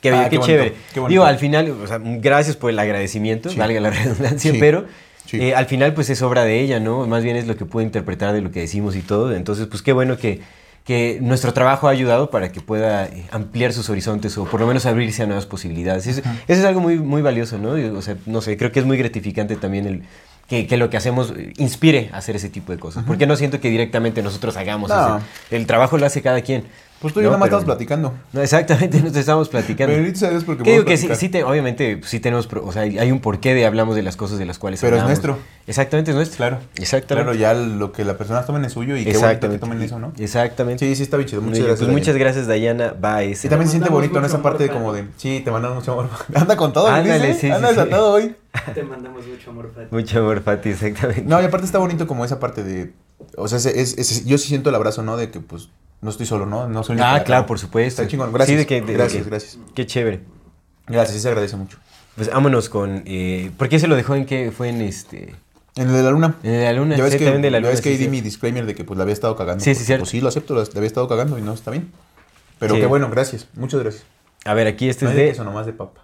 Qué, 0.00 0.10
Ah, 0.10 0.28
qué 0.28 0.38
chévere. 0.38 0.74
qué. 0.92 1.00
Digo, 1.08 1.24
al 1.24 1.38
final, 1.38 1.70
o 1.70 1.86
sea, 1.86 1.98
gracias 2.02 2.56
por 2.56 2.70
el 2.70 2.78
agradecimiento, 2.78 3.48
Sí. 3.50 3.56
valga 3.58 3.80
la 3.80 3.90
redundancia, 3.90 4.52
Sí, 4.52 4.58
pero 4.60 4.84
sí. 5.26 5.40
eh, 5.40 5.54
al 5.54 5.66
final 5.66 5.94
pues 5.94 6.10
es 6.10 6.20
obra 6.22 6.44
de 6.44 6.60
ella, 6.60 6.80
¿no? 6.80 7.06
Más 7.06 7.22
bien 7.24 7.36
es 7.36 7.46
lo 7.46 7.56
que 7.56 7.64
puede 7.64 7.86
interpretar 7.86 8.34
de 8.34 8.42
lo 8.42 8.50
que 8.50 8.60
decimos 8.60 8.96
y 8.96 9.00
todo. 9.02 9.34
Entonces, 9.34 9.66
pues 9.66 9.80
qué 9.82 9.92
bueno 9.92 10.18
que, 10.18 10.40
que 10.84 11.18
nuestro 11.22 11.54
trabajo 11.54 11.88
ha 11.88 11.90
ayudado 11.90 12.28
para 12.30 12.52
que 12.52 12.60
pueda 12.60 13.06
eh, 13.06 13.24
ampliar 13.30 13.72
sus 13.72 13.88
horizontes 13.88 14.36
o 14.36 14.44
por 14.44 14.60
lo 14.60 14.66
menos 14.66 14.84
abrirse 14.84 15.22
a 15.22 15.26
nuevas 15.26 15.46
posibilidades. 15.46 16.06
Eso, 16.06 16.20
eso 16.20 16.60
es 16.60 16.64
algo 16.64 16.80
muy, 16.80 16.98
muy 16.98 17.22
valioso, 17.22 17.56
¿no? 17.56 17.70
O 17.96 18.02
sea, 18.02 18.16
no 18.26 18.42
sé, 18.42 18.56
creo 18.58 18.72
que 18.72 18.80
es 18.80 18.86
muy 18.86 18.98
gratificante 18.98 19.56
también 19.56 19.86
el... 19.86 20.02
Que, 20.48 20.66
que 20.66 20.76
lo 20.76 20.90
que 20.90 20.96
hacemos 20.98 21.32
inspire 21.56 22.10
a 22.12 22.18
hacer 22.18 22.36
ese 22.36 22.50
tipo 22.50 22.70
de 22.72 22.78
cosas. 22.78 23.04
Porque 23.06 23.26
no 23.26 23.34
siento 23.36 23.60
que 23.60 23.70
directamente 23.70 24.22
nosotros 24.22 24.56
hagamos 24.58 24.90
No. 24.90 25.16
ese- 25.48 25.56
El 25.56 25.66
trabajo 25.66 25.96
lo 25.96 26.04
hace 26.06 26.20
cada 26.20 26.42
quien. 26.42 26.64
Pues 27.04 27.12
tú 27.12 27.20
y 27.20 27.24
yo 27.24 27.28
No, 27.28 27.32
nada 27.36 27.40
más 27.40 27.48
pero- 27.50 27.58
estamos 27.58 27.76
platicando. 27.76 28.14
No, 28.32 28.40
exactamente, 28.40 28.98
nos 29.02 29.14
estamos 29.14 29.50
platicando. 29.50 29.94
Bendito 29.94 30.20
sea 30.20 30.30
Dios 30.30 30.42
porque 30.44 30.62
Que 30.62 30.70
digo 30.72 30.84
que 30.86 30.96
sí, 30.96 31.06
sí 31.14 31.28
te- 31.28 31.44
obviamente, 31.44 31.98
pues, 31.98 32.10
sí 32.10 32.18
tenemos, 32.18 32.48
o 32.50 32.72
sea, 32.72 32.80
hay 32.80 33.12
un 33.12 33.20
porqué 33.20 33.52
de 33.52 33.66
hablamos 33.66 33.94
de 33.94 34.02
las 34.02 34.16
cosas 34.16 34.38
de 34.38 34.46
las 34.46 34.58
cuales 34.58 34.80
Pero 34.80 34.96
es 34.96 35.02
nuestro. 35.04 35.36
Exactamente, 35.66 36.12
es 36.12 36.16
nuestro. 36.16 36.38
Claro. 36.38 36.60
Exactamente. 36.76 37.36
Claro, 37.36 37.38
ya 37.38 37.52
lo 37.52 37.92
que 37.92 38.06
las 38.06 38.16
personas 38.16 38.46
tomen 38.46 38.64
es 38.64 38.72
suyo 38.72 38.96
y 38.96 39.00
qué 39.04 39.10
bonito 39.10 39.20
que 39.20 39.26
Exactamente. 39.26 39.60
tomen 39.60 39.82
eso, 39.82 39.98
¿no? 39.98 40.12
Exactamente. 40.18 40.86
Sí, 40.86 40.96
sí, 40.96 41.02
está 41.02 41.18
bien 41.18 41.28
chido. 41.28 41.42
Muchas 41.42 41.58
bien, 41.58 41.66
gracias. 41.66 41.84
pues, 41.86 41.92
muchas 41.92 42.06
Dayana. 42.14 42.24
gracias, 42.24 42.46
Dayana 42.46 42.94
Baez. 42.98 43.44
Y 43.44 43.48
también 43.50 43.68
se 43.68 43.72
siente 43.72 43.90
bonito 43.90 44.18
en 44.18 44.24
esa 44.24 44.40
parte 44.40 44.62
de 44.64 44.70
como 44.70 44.94
de, 44.94 45.04
sí, 45.18 45.42
te 45.44 45.50
mandamos 45.50 45.80
mucho 45.80 45.92
amor. 45.92 46.08
Anda 46.34 46.56
con 46.56 46.72
todo, 46.72 46.86
Ándale, 46.88 47.30
¿eh? 47.30 47.34
sí, 47.34 47.40
sí, 47.40 47.50
Anda 47.50 47.68
sí. 47.68 47.74
desatado 47.74 48.12
hoy. 48.12 48.34
Te 48.72 48.82
mandamos 48.82 49.26
mucho 49.26 49.50
amor, 49.50 49.70
Fati. 49.74 49.88
Mucho 49.94 50.18
amor, 50.20 50.40
Fati, 50.42 50.70
exactamente. 50.70 51.22
No, 51.26 51.38
y 51.42 51.44
aparte 51.44 51.66
está 51.66 51.76
bonito 51.78 52.06
como 52.06 52.24
esa 52.24 52.40
parte 52.40 52.64
de, 52.64 52.92
o 53.36 53.46
sea, 53.46 53.58
es, 53.58 53.66
es- 53.66 53.98
es- 53.98 54.24
yo 54.24 54.38
sí 54.38 54.48
siento 54.48 54.70
el 54.70 54.74
abrazo, 54.74 55.02
¿no? 55.02 55.18
De 55.18 55.30
que 55.30 55.40
pues 55.40 55.68
no 56.00 56.10
estoy 56.10 56.26
solo, 56.26 56.46
¿no? 56.46 56.68
No 56.68 56.82
soy 56.84 56.96
el 56.96 57.02
ah, 57.02 57.18
que- 57.20 57.24
claro, 57.24 57.46
por 57.46 57.58
supuesto. 57.58 58.02
Está 58.02 58.10
chingón. 58.10 58.32
Gracias. 58.32 58.54
Sí, 58.54 58.56
de 58.56 58.66
que- 58.66 58.80
de- 58.80 58.86
de 58.86 58.92
gracias, 58.94 59.22
que- 59.24 59.30
gracias. 59.30 59.58
Qué 59.74 59.86
chévere. 59.86 60.20
Gracias, 60.86 61.16
sí 61.16 61.20
se 61.22 61.28
agradece 61.28 61.56
mucho. 61.56 61.78
Pues 62.16 62.30
vámonos 62.30 62.68
con. 62.68 63.02
Eh, 63.06 63.50
¿Por 63.56 63.68
qué 63.68 63.78
se 63.78 63.88
lo 63.88 63.96
dejó 63.96 64.14
en 64.14 64.26
qué? 64.26 64.52
Fue 64.52 64.68
en 64.68 64.80
este. 64.82 65.34
En 65.76 65.88
el 65.88 65.94
de 65.94 66.02
la 66.02 66.10
luna. 66.10 66.36
En 66.44 66.62
la 66.62 66.72
luna. 66.72 66.96
Ya 66.96 67.02
ves 67.02 67.12
sí, 67.14 67.18
que, 67.18 67.24
también 67.24 67.42
de 67.42 67.50
la 67.50 67.56
ya 67.58 67.62
luna. 67.62 67.70
ves 67.70 67.80
que 67.80 67.88
sí, 67.88 67.96
ahí 67.96 68.02
di 68.04 68.08
mi 68.08 68.20
disclaimer 68.20 68.64
de 68.66 68.74
que 68.74 68.84
pues 68.84 68.96
la 68.96 69.02
había 69.02 69.14
estado 69.14 69.34
cagando. 69.34 69.64
Sí, 69.64 69.74
sí, 69.74 69.84
cierto. 69.84 70.02
Pues 70.02 70.10
sí, 70.10 70.20
lo 70.20 70.28
acepto, 70.28 70.54
la, 70.54 70.62
había 70.62 70.86
estado 70.86 71.08
cagando 71.08 71.38
y 71.38 71.42
no 71.42 71.52
está 71.52 71.70
bien. 71.72 71.90
Pero 72.60 72.74
Sí. 72.74 72.80
qué 72.80 72.86
bueno, 72.86 73.08
gracias. 73.10 73.48
Muchas 73.54 73.80
gracias. 73.82 74.04
A 74.44 74.54
ver, 74.54 74.66
aquí 74.68 74.88
este 74.88 75.06
No 75.06 75.10
es 75.10 75.16
de 75.16 75.22
de. 75.24 75.28
queso, 75.30 75.42
nomás 75.42 75.66
de 75.66 75.72
papa. 75.72 76.02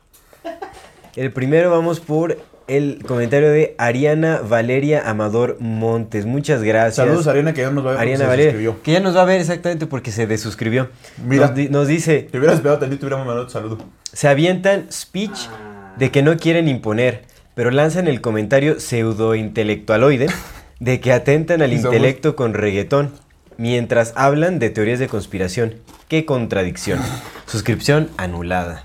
El 1.14 1.32
primero 1.32 1.70
vamos 1.70 2.00
por 2.00 2.38
el 2.76 3.02
comentario 3.06 3.50
de 3.50 3.74
Ariana 3.78 4.40
Valeria 4.46 5.08
Amador 5.08 5.56
Montes. 5.60 6.26
Muchas 6.26 6.62
gracias. 6.62 6.96
Saludos 6.96 7.26
a 7.26 7.30
Ariana 7.30 7.52
que 7.52 7.62
ya 7.62 7.70
nos 7.70 7.84
va 7.84 7.90
a 7.90 7.92
ver 7.92 7.96
porque 7.98 8.02
Ariana 8.02 8.24
se 8.24 8.28
Valeria. 8.28 8.50
suscribió. 8.52 8.82
Que 8.82 8.92
ya 8.92 9.00
nos 9.00 9.16
va 9.16 9.22
a 9.22 9.24
ver 9.24 9.40
exactamente 9.40 9.86
porque 9.86 10.12
se 10.12 10.26
desuscribió. 10.26 10.88
Mira. 11.24 11.46
Nos, 11.48 11.54
di- 11.56 11.68
nos 11.68 11.88
dice. 11.88 12.28
Te 12.30 12.38
hubieras 12.38 12.56
esperado 12.56 12.78
tantito, 12.80 13.00
te 13.00 13.06
hubiéramos 13.06 13.26
mandado 13.26 13.46
tu 13.46 13.52
saludo. 13.52 13.78
Se 14.12 14.28
avientan 14.28 14.86
speech 14.92 15.48
de 15.98 16.10
que 16.10 16.22
no 16.22 16.36
quieren 16.36 16.68
imponer, 16.68 17.22
pero 17.54 17.70
lanzan 17.70 18.08
el 18.08 18.20
comentario 18.20 18.78
pseudo-intelectualoide 18.80 20.28
de 20.78 21.00
que 21.00 21.12
atentan 21.12 21.62
al 21.62 21.72
intelecto 21.72 22.36
con 22.36 22.54
reggaetón, 22.54 23.10
mientras 23.58 24.12
hablan 24.16 24.58
de 24.58 24.70
teorías 24.70 24.98
de 24.98 25.08
conspiración. 25.08 25.74
¡Qué 26.08 26.24
contradicción! 26.24 26.98
Suscripción 27.46 28.08
anulada. 28.16 28.82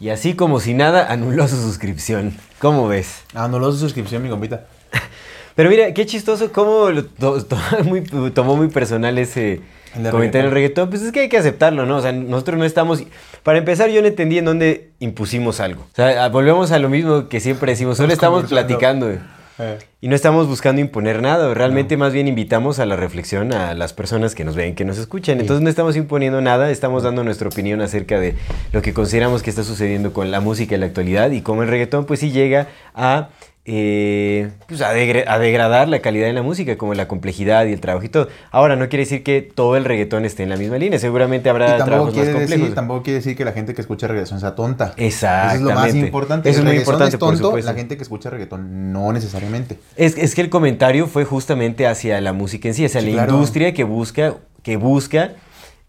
Y 0.00 0.10
así 0.10 0.34
como 0.34 0.60
si 0.60 0.74
nada, 0.74 1.10
anuló 1.10 1.48
su 1.48 1.56
suscripción. 1.60 2.32
¿Cómo 2.60 2.86
ves? 2.88 3.22
No 3.34 3.48
lo 3.58 3.72
su 3.72 3.78
suscripción, 3.78 4.22
mi 4.22 4.28
compita. 4.28 4.66
Pero 5.56 5.70
mira, 5.70 5.92
qué 5.92 6.06
chistoso 6.06 6.52
cómo 6.52 6.90
lo 6.90 7.04
to- 7.04 7.44
to- 7.46 7.56
muy- 7.84 8.02
tomó 8.32 8.56
muy 8.56 8.68
personal 8.68 9.18
ese 9.18 9.60
comentario 9.92 10.12
del 10.12 10.12
reggaetón. 10.12 10.54
reggaetón. 10.54 10.90
Pues 10.90 11.02
es 11.02 11.10
que 11.12 11.20
hay 11.20 11.28
que 11.28 11.38
aceptarlo, 11.38 11.84
¿no? 11.84 11.96
O 11.96 12.00
sea, 12.02 12.12
nosotros 12.12 12.58
no 12.58 12.64
estamos... 12.64 13.02
Para 13.42 13.58
empezar, 13.58 13.90
yo 13.90 14.00
no 14.00 14.06
entendí 14.06 14.38
en 14.38 14.44
dónde 14.44 14.90
impusimos 15.00 15.58
algo. 15.60 15.82
O 15.82 15.94
sea, 15.96 16.28
volvemos 16.28 16.70
a 16.70 16.78
lo 16.78 16.88
mismo 16.88 17.28
que 17.28 17.40
siempre 17.40 17.72
decimos. 17.72 17.96
Solo 17.96 18.12
Estamos 18.12 18.44
platicando. 18.44 19.16
Eh. 19.58 19.78
Y 20.00 20.08
no 20.08 20.14
estamos 20.14 20.46
buscando 20.46 20.80
imponer 20.80 21.20
nada. 21.20 21.52
Realmente 21.52 21.96
más 21.96 22.12
bien 22.12 22.28
invitamos 22.28 22.78
a 22.78 22.86
la 22.86 22.96
reflexión 22.96 23.52
a 23.52 23.74
las 23.74 23.92
personas 23.92 24.34
que 24.34 24.44
nos 24.44 24.54
ven, 24.54 24.74
que 24.74 24.84
nos 24.84 24.98
escuchan. 24.98 25.40
Entonces 25.40 25.62
no 25.62 25.70
estamos 25.70 25.96
imponiendo 25.96 26.40
nada, 26.40 26.70
estamos 26.70 27.02
dando 27.02 27.24
nuestra 27.24 27.48
opinión 27.48 27.80
acerca 27.80 28.20
de 28.20 28.36
lo 28.72 28.82
que 28.82 28.94
consideramos 28.94 29.42
que 29.42 29.50
está 29.50 29.64
sucediendo 29.64 30.12
con 30.12 30.30
la 30.30 30.40
música 30.40 30.74
en 30.74 30.82
la 30.82 30.86
actualidad 30.86 31.30
y 31.32 31.42
cómo 31.42 31.62
el 31.62 31.68
reggaetón 31.68 32.04
pues 32.06 32.20
sí 32.20 32.30
llega 32.30 32.68
a... 32.94 33.30
eh, 33.70 34.48
pues 34.66 34.80
a, 34.80 34.92
degradar 34.94 35.88
la 35.88 36.00
calidad 36.00 36.26
de 36.26 36.32
la 36.32 36.40
música, 36.40 36.78
como 36.78 36.94
la 36.94 37.06
complejidad 37.06 37.66
y 37.66 37.74
el 37.74 37.80
trabajo 37.80 38.02
y 38.06 38.08
todo. 38.08 38.28
Ahora, 38.50 38.76
no 38.76 38.88
quiere 38.88 39.04
decir 39.04 39.22
que 39.22 39.42
todo 39.42 39.76
el 39.76 39.84
reggaetón 39.84 40.24
esté 40.24 40.42
en 40.42 40.48
la 40.48 40.56
misma 40.56 40.78
línea. 40.78 40.98
Seguramente 40.98 41.50
habrá 41.50 41.76
Y 41.76 41.82
trabajos 41.84 42.16
más 42.16 42.28
complejos. 42.28 42.50
decir, 42.50 42.74
tampoco 42.74 43.02
quiere 43.02 43.16
decir 43.18 43.36
que 43.36 43.44
la 43.44 43.52
gente 43.52 43.74
que 43.74 43.82
escucha 43.82 44.06
reggaetón 44.06 44.40
sea 44.40 44.54
tonta. 44.54 44.94
Eso 44.96 45.26
es 45.52 45.60
lo 45.60 45.74
más 45.74 45.94
importante. 45.94 46.48
Eso 46.48 46.60
es 46.60 46.64
muy 46.64 46.76
importante, 46.76 47.18
por 47.18 47.38
tonto. 47.38 47.58
La 47.58 47.74
gente 47.74 47.98
que 47.98 48.02
escucha 48.02 48.30
reggaetón 48.30 48.90
no 48.90 49.12
necesariamente. 49.12 49.78
Es, 49.96 50.16
es 50.16 50.34
que 50.34 50.40
el 50.40 50.48
comentario 50.48 51.06
fue 51.06 51.26
justamente 51.26 51.86
hacia 51.86 52.18
la 52.22 52.32
música 52.32 52.68
en 52.68 52.74
sí, 52.74 52.86
hacia 52.86 53.02
Sí, 53.02 53.08
la 53.08 53.12
claro. 53.12 53.34
industria 53.34 53.74
que 53.74 53.84
busca, 53.84 54.36
que 54.62 54.78
busca 54.78 55.32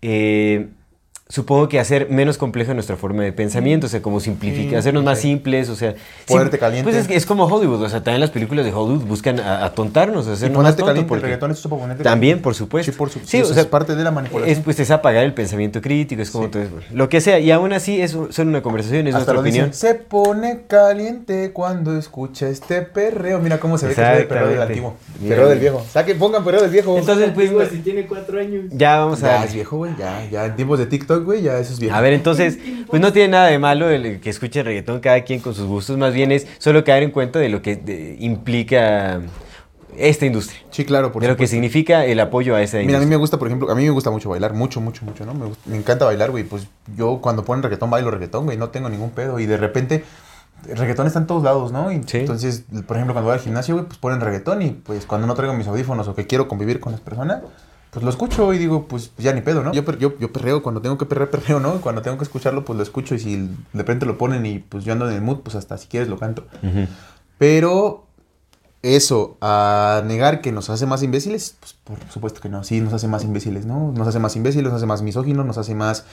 eh, 0.02 0.68
supongo 1.32 1.70
que 1.70 1.80
hacer 1.80 2.10
menos 2.10 2.40
compleja 2.40 2.74
nuestra 2.74 2.98
forma 2.98 3.22
de 3.22 3.32
pensamiento, 3.32 3.86
o 3.86 3.90
sea, 3.90 4.02
como 4.02 4.20
simplificar, 4.20 4.70
Sí, 4.72 4.76
hacernos 4.78 5.04
más 5.04 5.20
simples, 5.20 5.70
o 5.70 5.76
sea... 5.76 5.94
Ponerte 6.28 6.58
sim- 6.58 6.60
caliente. 6.60 6.84
Pues 6.90 6.96
es, 6.96 7.08
que 7.08 7.16
es 7.16 7.28
como 7.28 7.46
Hollywood, 7.46 7.84
o 7.84 7.88
sea, 7.90 8.04
también 8.04 8.22
las 8.22 8.32
películas 8.32 8.66
de 8.66 8.74
Hollywood 8.74 9.06
buscan 9.06 9.40
a- 9.40 9.64
atontarnos, 9.64 10.26
Y 10.28 10.32
hacernos 10.32 10.64
más 10.64 10.74
caliente, 10.76 11.02
el 11.02 11.06
porque- 11.06 11.22
reggaetón 11.26 11.52
es 11.52 11.60
eso 11.60 11.70
para 11.70 11.82
ponerte 11.84 12.04
También, 12.04 12.32
caliente. 12.32 12.44
por 12.44 12.56
supuesto. 12.56 12.92
Sí, 12.92 12.98
por 12.98 13.10
supuesto. 13.12 13.30
Sí, 13.30 13.44
o 13.44 13.46
sea, 13.54 13.62
es 13.62 13.68
parte 13.68 13.96
de 13.96 14.04
la 14.04 14.10
manipulación. 14.10 14.58
Es, 14.58 14.64
pues 14.64 14.80
es 14.80 14.90
apagar 14.90 15.24
el 15.24 15.36
pensamiento 15.36 15.82
crítico, 15.82 16.20
es 16.20 16.32
como 16.32 16.46
Sí. 16.46 16.52
todo 16.52 16.64
eso, 16.64 16.74
lo 16.94 17.10
que 17.10 17.22
sea, 17.22 17.38
y 17.40 17.52
aún 17.52 17.74
así 17.74 18.02
es 18.02 18.10
solo 18.32 18.50
una 18.50 18.64
conversación, 18.64 19.06
es 19.06 19.14
Hasta 19.14 19.20
nuestra 19.20 19.34
lo 19.36 19.40
opinión. 19.42 19.68
dicen, 19.70 19.90
se 19.90 19.96
pone 20.04 20.62
caliente 20.68 21.52
cuando 21.54 21.96
escucha 21.96 22.50
este 22.50 22.82
perreo. 22.82 23.38
Mira 23.40 23.60
cómo 23.60 23.78
se 23.78 23.86
ve 23.88 23.94
que 23.94 24.02
es 24.02 24.18
el 24.22 24.28
perreo 24.28 24.48
del 24.48 24.62
antiguo. 24.64 24.96
Mira. 25.22 25.36
Perreo 25.36 25.50
del 25.50 25.60
viejo. 25.60 25.86
Saquen, 25.92 26.18
pongan 26.18 26.44
perreo 26.44 26.62
del 26.64 26.72
viejo. 26.72 26.98
Entonces, 26.98 27.30
pues, 27.36 27.50
Digo, 27.52 27.64
si 27.68 27.78
tiene 27.80 28.08
cuatro 28.08 28.40
años. 28.40 28.66
ya 28.72 28.98
vamos 28.98 29.22
ya 29.22 29.42
a... 29.42 29.46
es 29.46 29.54
viejo, 29.54 29.78
güey. 29.78 29.92
Ya, 30.00 30.28
ya 30.32 30.46
en 30.48 30.56
tiempos 30.56 30.80
de 30.80 30.88
TikTok, 30.88 31.19
güey, 31.24 31.42
ya 31.42 31.58
eso 31.60 31.74
es 31.74 31.80
viejo. 31.80 31.96
A 31.96 32.02
ver, 32.02 32.14
entonces, 32.14 32.58
pues 32.88 33.02
no 33.02 33.12
tiene 33.14 33.30
nada 33.30 33.48
de 33.48 33.60
malo 33.60 33.90
el 33.90 34.20
que 34.20 34.30
escuche 34.30 34.64
reggaetón 34.64 35.00
cada 35.00 35.22
quien 35.24 35.40
con 35.40 35.54
sus 35.54 35.66
gustos, 35.68 35.98
más 35.98 36.14
bien 36.14 36.32
es 36.32 36.48
solo 36.58 36.84
caer 36.84 37.04
en 37.04 37.12
cuenta 37.12 37.40
de 37.40 37.50
lo 37.50 37.62
que 37.62 37.76
de- 37.76 38.16
implica 38.20 39.22
esta 39.98 40.26
industria, 40.26 40.62
Sí, 40.70 40.86
claro, 40.86 41.12
por 41.12 41.22
de 41.22 41.28
lo 41.28 41.36
que 41.36 41.48
significa 41.48 42.06
el 42.06 42.20
apoyo 42.22 42.56
a 42.56 42.62
esa 42.62 42.78
Mira, 42.78 42.84
a 42.84 42.86
mí 42.86 42.94
industria. 42.94 43.10
me 43.10 43.16
gusta, 43.18 43.38
por 43.40 43.48
ejemplo, 43.48 43.70
a 43.70 43.76
mí 43.76 43.84
me 43.84 43.90
gusta 43.90 44.12
mucho 44.12 44.30
bailar, 44.30 44.54
mucho, 44.54 44.80
mucho, 44.80 45.04
mucho, 45.04 45.26
¿no? 45.26 45.34
Me, 45.66 45.76
encanta 45.78 46.06
bailar, 46.06 46.32
güey. 46.32 46.44
Pues 46.46 46.68
yo 46.96 47.20
cuando 47.22 47.44
ponen 47.44 47.64
reggaetón, 47.64 47.90
bailo 47.90 48.10
reggaetón, 48.12 48.46
güey, 48.46 48.58
no 48.58 48.70
tengo 48.70 48.88
ningún 48.90 49.10
pedo. 49.10 49.40
Y 49.40 49.46
de 49.46 49.58
repente, 49.58 50.06
el 50.70 50.78
reggaetón 50.78 51.08
está 51.08 51.20
en 51.20 51.28
todos 51.28 51.44
lados, 51.44 51.72
¿no? 51.74 51.92
Y 51.92 52.02
Sí. 52.06 52.20
Entonces, 52.20 52.64
por 52.88 52.96
ejemplo, 52.98 53.14
cuando 53.14 53.24
voy 53.30 53.34
al 53.34 53.40
gimnasio, 53.44 53.76
güey, 53.76 53.88
pues 53.88 53.98
ponen 53.98 54.22
reggaetón 54.22 54.62
y 54.62 54.70
pues 54.70 55.06
cuando 55.06 55.28
no 55.28 55.34
traigo 55.34 55.54
mis 55.54 55.68
audífonos 55.68 56.08
o 56.08 56.16
que 56.16 56.28
quiero 56.28 56.48
convivir 56.48 56.80
con 56.80 56.92
las 56.94 57.02
personas, 57.02 57.42
pues 57.92 58.04
lo 58.04 58.10
escucho 58.10 58.54
y 58.54 58.58
digo, 58.60 58.88
pues 58.88 59.12
ya 59.18 59.34
ni 59.34 59.42
pedo, 59.42 59.64
¿no? 59.64 59.74
Yo, 59.74 59.84
yo, 59.98 60.18
yo 60.20 60.32
perreo, 60.32 60.62
cuando 60.62 60.82
tengo 60.82 60.98
que 60.98 61.06
perrear, 61.06 61.30
perreo, 61.32 61.60
¿no? 61.60 61.76
Y 61.76 61.80
cuando 61.80 62.02
tengo 62.02 62.18
que 62.18 62.24
escucharlo, 62.24 62.64
pues 62.66 62.78
lo 62.78 62.84
escucho 62.84 63.16
y 63.16 63.20
si 63.20 63.36
de 63.38 63.50
repente 63.74 64.06
lo 64.06 64.18
ponen 64.18 64.46
y 64.46 64.60
pues 64.60 64.86
yo 64.86 64.94
ando 64.94 65.08
en 65.10 65.16
el 65.16 65.22
mood, 65.22 65.40
pues 65.40 65.56
hasta 65.56 65.78
si 65.78 65.88
quieres 65.88 66.08
lo 66.10 66.18
canto. 66.20 66.46
Pero 67.38 68.06
eso, 68.82 69.38
a 69.42 70.04
negar 70.06 70.42
que 70.42 70.52
nos 70.52 70.70
hace 70.70 70.86
más 70.86 71.04
imbéciles, 71.04 71.56
pues 71.60 71.74
por 71.84 71.98
supuesto 72.12 72.42
que 72.42 72.50
no. 72.50 72.64
Sí, 72.64 72.80
nos 72.82 72.94
hace 72.94 73.08
más 73.08 73.24
imbéciles, 73.24 73.66
¿no? 73.66 73.92
Nos 73.92 74.08
hace 74.08 74.20
más 74.20 74.36
imbéciles, 74.36 74.66
nos 74.66 74.74
hace 74.74 74.86
más 74.86 75.02
misóginos, 75.02 75.46
nos 75.46 75.58
hace 75.58 75.76
más 75.76 76.06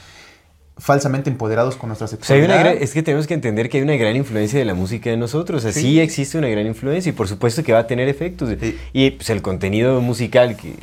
falsamente 0.78 1.30
empoderados 1.30 1.76
con 1.76 1.88
nuestra 1.88 2.04
O 2.04 2.08
sea, 2.08 2.16
hay 2.16 2.20
sexualidad. 2.20 2.48
una 2.50 2.58
gran- 2.70 2.82
es 2.82 2.92
que 2.92 3.02
tenemos 3.02 3.26
que 3.26 3.32
entender 3.34 3.70
que 3.70 3.78
hay 3.78 3.82
una 3.82 3.96
gran 3.96 4.14
influencia 4.14 4.58
de 4.58 4.64
la 4.66 4.74
música 4.74 5.10
en 5.10 5.20
nosotros. 5.20 5.60
O 5.60 5.62
sea, 5.62 5.72
sí. 5.72 5.80
Sí. 5.80 6.00
existe 6.00 6.36
una 6.38 6.48
gran 6.48 6.66
influencia 6.66 7.10
y 7.10 7.12
por 7.12 7.28
supuesto 7.28 7.62
que 7.64 7.72
va 7.72 7.80
a 7.80 7.86
tener 7.86 8.08
efectos. 8.08 8.50
Sí. 8.60 8.76
Y 8.92 9.10
pues 9.12 9.30
el 9.30 9.40
contenido 9.42 10.00
musical 10.00 10.56
que, 10.56 10.74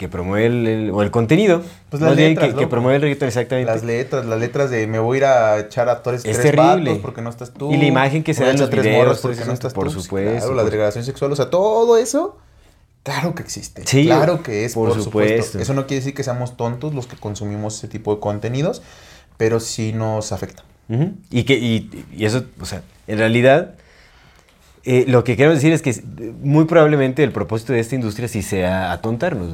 que 0.00 0.08
promueve 0.08 0.46
el, 0.46 0.66
el- 0.66 0.90
o 0.90 1.02
el 1.02 1.10
contenido, 1.10 1.62
Pues 1.90 2.02
las 2.02 2.16
bien 2.16 2.30
letras, 2.30 2.54
que, 2.54 2.66
promueve 2.66 2.96
el 2.96 3.02
reggaetón 3.02 3.28
exactamente. 3.28 3.70
Las 3.70 3.84
letras, 3.84 4.24
las 4.24 4.40
letras 4.40 4.70
de 4.70 4.86
me 4.86 4.98
voy 4.98 5.16
a 5.16 5.18
ir 5.18 5.24
a 5.26 5.58
echar 5.60 5.90
a 5.90 6.02
tres, 6.02 6.24
Es 6.24 6.40
tres 6.40 6.56
terrible. 6.56 6.96
porque 7.02 7.20
no 7.20 7.28
estás 7.28 7.52
tú. 7.52 7.70
Y 7.70 7.76
la 7.76 7.84
imagen 7.84 8.22
que 8.24 8.32
se 8.32 8.42
da 8.42 8.50
en 8.50 8.58
los 8.58 8.70
tres 8.70 8.82
videos, 8.82 9.20
porque 9.20 9.36
eso, 9.36 9.46
no 9.46 9.52
estás 9.52 9.74
por 9.74 9.92
tú. 9.92 10.00
supuesto, 10.00 10.30
Claro, 10.32 10.46
por 10.46 10.56
la 10.56 10.64
degradación 10.64 11.04
sexual, 11.04 11.30
o 11.32 11.36
sea, 11.36 11.50
todo 11.50 11.98
eso, 11.98 12.38
claro 13.02 13.34
que 13.34 13.42
existe. 13.42 13.82
Sí, 13.86 14.06
claro 14.06 14.42
que 14.42 14.64
es, 14.64 14.72
por 14.72 14.88
por, 14.88 15.02
supuesto. 15.02 15.36
supuesto. 15.36 15.58
Eso 15.58 15.74
no 15.74 15.86
quiere 15.86 16.00
decir 16.00 16.14
que 16.14 16.24
seamos 16.24 16.56
tontos 16.56 16.94
los 16.94 17.06
que 17.06 17.16
consumimos 17.16 17.76
ese 17.76 17.88
tipo 17.88 18.14
de 18.14 18.20
contenidos, 18.20 18.80
pero 19.36 19.60
sí 19.60 19.92
nos 19.92 20.32
afecta. 20.32 20.64
Y 21.30 21.44
que 21.44 21.54
y, 21.58 21.88
y 22.16 22.24
eso, 22.24 22.44
o 22.60 22.64
sea, 22.64 22.82
en 23.06 23.18
realidad 23.18 23.74
eh, 24.84 25.04
lo 25.06 25.24
que 25.24 25.36
queremos 25.36 25.58
decir 25.58 25.72
es 25.72 25.82
que 25.82 25.94
muy 26.42 26.64
probablemente 26.64 27.22
el 27.22 27.32
propósito 27.32 27.72
de 27.74 27.80
esta 27.80 27.94
industria 27.94 28.28
sí 28.28 28.42
sea 28.42 28.90
atontarnos. 28.92 29.50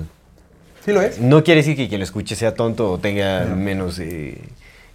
Sí 0.87 0.93
lo 0.93 1.03
es. 1.03 1.21
No 1.21 1.45
quiere 1.45 1.61
decir 1.61 1.77
que 1.77 1.89
quien 1.89 2.01
lo 2.01 2.05
escuche 2.05 2.35
sea 2.37 2.55
tonto 2.55 2.91
o 2.93 2.99
tenga 2.99 3.45
menos 3.45 3.99
eh, 3.99 4.39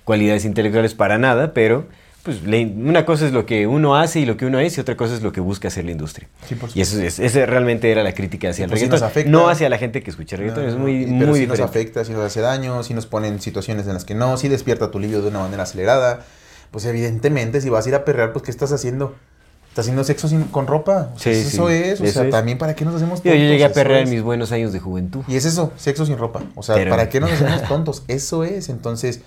cualidades 0.05 0.45
intelectuales 0.45 0.95
para 0.95 1.17
nada, 1.19 1.53
pero 1.53 1.85
pues 2.23 2.37
una 2.43 3.03
cosa 3.05 3.25
es 3.25 3.31
lo 3.33 3.45
que 3.45 3.65
uno 3.67 3.95
hace 3.97 4.19
y 4.21 4.25
lo 4.25 4.37
que 4.37 4.45
uno 4.45 4.59
es 4.59 4.77
y 4.77 4.81
otra 4.81 4.95
cosa 4.95 5.15
es 5.15 5.21
lo 5.23 5.31
que 5.31 5.41
busca 5.41 5.67
hacer 5.69 5.85
la 5.85 5.91
industria. 5.91 6.27
Sí, 6.47 6.55
por 6.55 6.69
y 6.73 6.81
eso 6.81 7.01
es, 7.01 7.19
ese 7.19 7.45
realmente 7.45 7.91
era 7.91 8.03
la 8.03 8.13
crítica 8.13 8.49
hacia 8.51 8.65
el 8.65 8.69
Pues 8.69 8.81
reggaetón, 8.81 9.07
afecta. 9.07 9.29
no 9.31 9.49
hacia 9.49 9.69
la 9.69 9.77
gente 9.79 10.01
que 10.03 10.11
escucha 10.11 10.37
reggaetón, 10.37 10.65
es 10.69 10.75
muy, 10.75 11.03
Y- 11.03 11.05
muy 11.07 11.19
pero 11.19 11.35
sí 11.35 11.47
nos 11.47 11.59
afecta, 11.59 12.05
sí 12.05 12.13
nos 12.13 12.21
hace 12.21 12.41
daño, 12.41 12.83
sí 12.83 12.93
nos 12.93 13.05
pone 13.07 13.27
en 13.27 13.41
situaciones 13.41 13.87
en 13.87 13.93
las 13.95 14.05
que 14.05 14.13
no, 14.15 14.37
sí 14.37 14.47
despierta 14.49 14.91
tu 14.91 14.99
libido 14.99 15.21
de 15.23 15.27
una 15.29 15.39
manera 15.39 15.63
acelerada. 15.63 16.23
Pues 16.69 16.85
evidentemente, 16.85 17.59
si 17.59 17.69
vas 17.69 17.85
a 17.85 17.89
ir 17.89 17.95
a 17.95 18.05
perrear, 18.05 18.31
pues 18.31 18.43
¿qué 18.43 18.51
estás 18.51 18.71
haciendo? 18.71 19.15
¿Estás 19.71 19.83
haciendo 19.85 20.03
sexo 20.03 20.27
sin- 20.27 20.43
con 20.43 20.67
ropa? 20.67 21.11
O 21.15 21.19
sea, 21.19 21.33
Sí, 21.33 21.39
eso 21.39 21.69
sí, 21.69 21.73
es, 21.73 22.01
o 22.01 22.03
eso 22.03 22.13
sea, 22.13 22.23
es. 22.25 22.29
también 22.29 22.57
para 22.57 22.75
qué 22.75 22.83
nos 22.83 22.93
hacemos 22.95 23.21
tontos. 23.21 23.39
yo 23.39 23.45
llegué 23.47 23.63
a 23.63 23.71
perrear 23.71 24.01
en 24.01 24.09
mis 24.09 24.21
buenos 24.21 24.51
años 24.51 24.73
de 24.73 24.81
juventud. 24.81 25.21
Y 25.29 25.37
es 25.37 25.45
eso, 25.45 25.71
sexo 25.77 26.05
sin 26.05 26.17
ropa. 26.17 26.41
O 26.55 26.61
sea, 26.63 26.75
Pero- 26.75 26.91
¿para 26.91 27.07
qué 27.07 27.21
nos 27.21 27.31
hacemos 27.31 27.63
tontos? 27.69 28.03
Eso 28.09 28.43
es. 28.43 28.67
Entonces, 28.67 29.21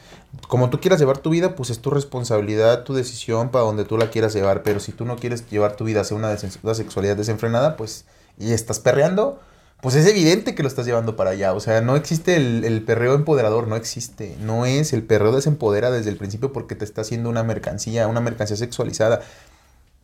como 0.46 0.68
tú 0.68 0.80
quieras 0.80 1.00
llevar 1.00 1.16
tu 1.16 1.30
vida, 1.30 1.54
pues 1.56 1.70
es 1.70 1.78
tu 1.78 1.88
responsabilidad, 1.88 2.84
tu 2.84 2.92
decisión 2.92 3.48
para 3.48 3.64
donde 3.64 3.86
tú 3.86 3.96
la 3.96 4.10
quieras 4.10 4.34
llevar. 4.34 4.62
Pero 4.62 4.80
si 4.80 4.92
tú 4.92 5.06
no 5.06 5.16
quieres 5.16 5.48
llevar 5.48 5.76
tu 5.76 5.84
vida 5.84 6.02
hacia 6.02 6.14
una, 6.16 6.36
una 6.62 6.74
sexualidad 6.74 7.16
desenfrenada, 7.16 7.76
pues, 7.78 8.04
y 8.38 8.52
estás 8.52 8.80
perreando, 8.80 9.40
pues 9.80 9.94
es 9.94 10.06
evidente 10.06 10.54
que 10.54 10.62
lo 10.62 10.68
estás 10.68 10.84
llevando 10.84 11.16
para 11.16 11.30
allá. 11.30 11.54
O 11.54 11.60
sea, 11.60 11.80
no 11.80 11.96
existe 11.96 12.36
el, 12.36 12.64
el 12.64 12.82
perreo 12.82 13.14
empoderador, 13.14 13.66
no 13.66 13.76
existe. 13.76 14.36
No 14.42 14.66
es, 14.66 14.92
el 14.92 15.04
perreo 15.04 15.32
desempodera 15.34 15.90
desde 15.90 16.10
el 16.10 16.16
principio 16.18 16.52
porque 16.52 16.74
te 16.74 16.84
está 16.84 17.00
haciendo 17.00 17.30
una 17.30 17.42
mercancía, 17.44 18.06
una 18.08 18.20
mercancía 18.20 18.58
sexualizada. 18.58 19.22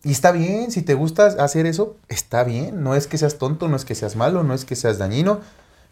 Y 0.03 0.13
está 0.13 0.33
bien, 0.33 0.71
si 0.71 0.83
te 0.83 0.95
gusta 0.95 1.27
hacer 1.27 1.67
eso, 1.67 1.97
está 2.09 2.43
bien. 2.45 2.83
No 2.83 2.95
es 2.95 3.07
que 3.07 3.19
seas 3.19 3.39
tonto, 3.39 3.69
no 3.69 3.77
es 3.77 3.85
que 3.85 3.95
seas 3.95 4.17
malo, 4.17 4.43
no 4.43 4.55
es 4.55 4.65
que 4.65 4.77
seas 4.77 4.99
dañino, 4.99 5.41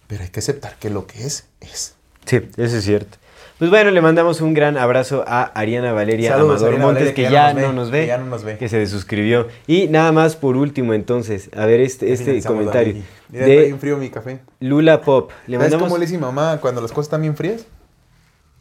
pero 0.06 0.22
hay 0.22 0.30
que 0.30 0.40
aceptar 0.40 0.76
que 0.78 0.88
lo 0.88 1.06
que 1.06 1.26
es, 1.26 1.46
es. 1.60 1.94
Sí, 2.24 2.40
eso 2.56 2.76
es 2.76 2.84
cierto. 2.84 3.18
Pues 3.58 3.70
bueno, 3.70 3.90
le 3.90 4.00
mandamos 4.00 4.40
un 4.40 4.54
gran 4.54 4.78
abrazo 4.78 5.24
a 5.26 5.42
Ariana 5.42 5.92
Valeria 5.92 6.30
Saludos, 6.30 6.62
Amador 6.62 6.68
Ariana 6.68 6.86
Montes, 6.86 7.02
Valeria, 7.02 7.28
que, 7.28 7.32
ya, 7.32 7.54
no 7.54 7.72
nos 7.72 7.90
ve, 7.90 8.02
que 8.02 8.06
ya 8.06 8.18
no 8.18 8.26
nos 8.26 8.44
ve. 8.44 8.56
que 8.56 8.68
se 8.68 8.78
desuscribió. 8.78 9.48
Y 9.66 9.88
nada 9.88 10.12
más 10.12 10.36
por 10.36 10.56
último, 10.56 10.94
entonces, 10.94 11.50
a 11.56 11.66
ver 11.66 11.80
este, 11.80 12.12
este 12.12 12.40
comentario. 12.42 12.94
Mira, 13.30 13.44
está 13.44 13.60
bien 13.60 13.72
de 13.72 13.78
frío 13.78 13.96
mi 13.96 14.10
café. 14.10 14.38
Lula 14.60 15.02
Pop. 15.02 15.32
Le 15.48 15.56
¿Sabes 15.56 15.72
mandamos... 15.72 15.88
cómo 15.88 15.98
le 15.98 16.06
dice 16.06 16.16
mi 16.16 16.22
mamá 16.22 16.58
cuando 16.60 16.80
las 16.80 16.92
cosas 16.92 17.06
están 17.06 17.22
bien 17.22 17.34
frías? 17.34 17.66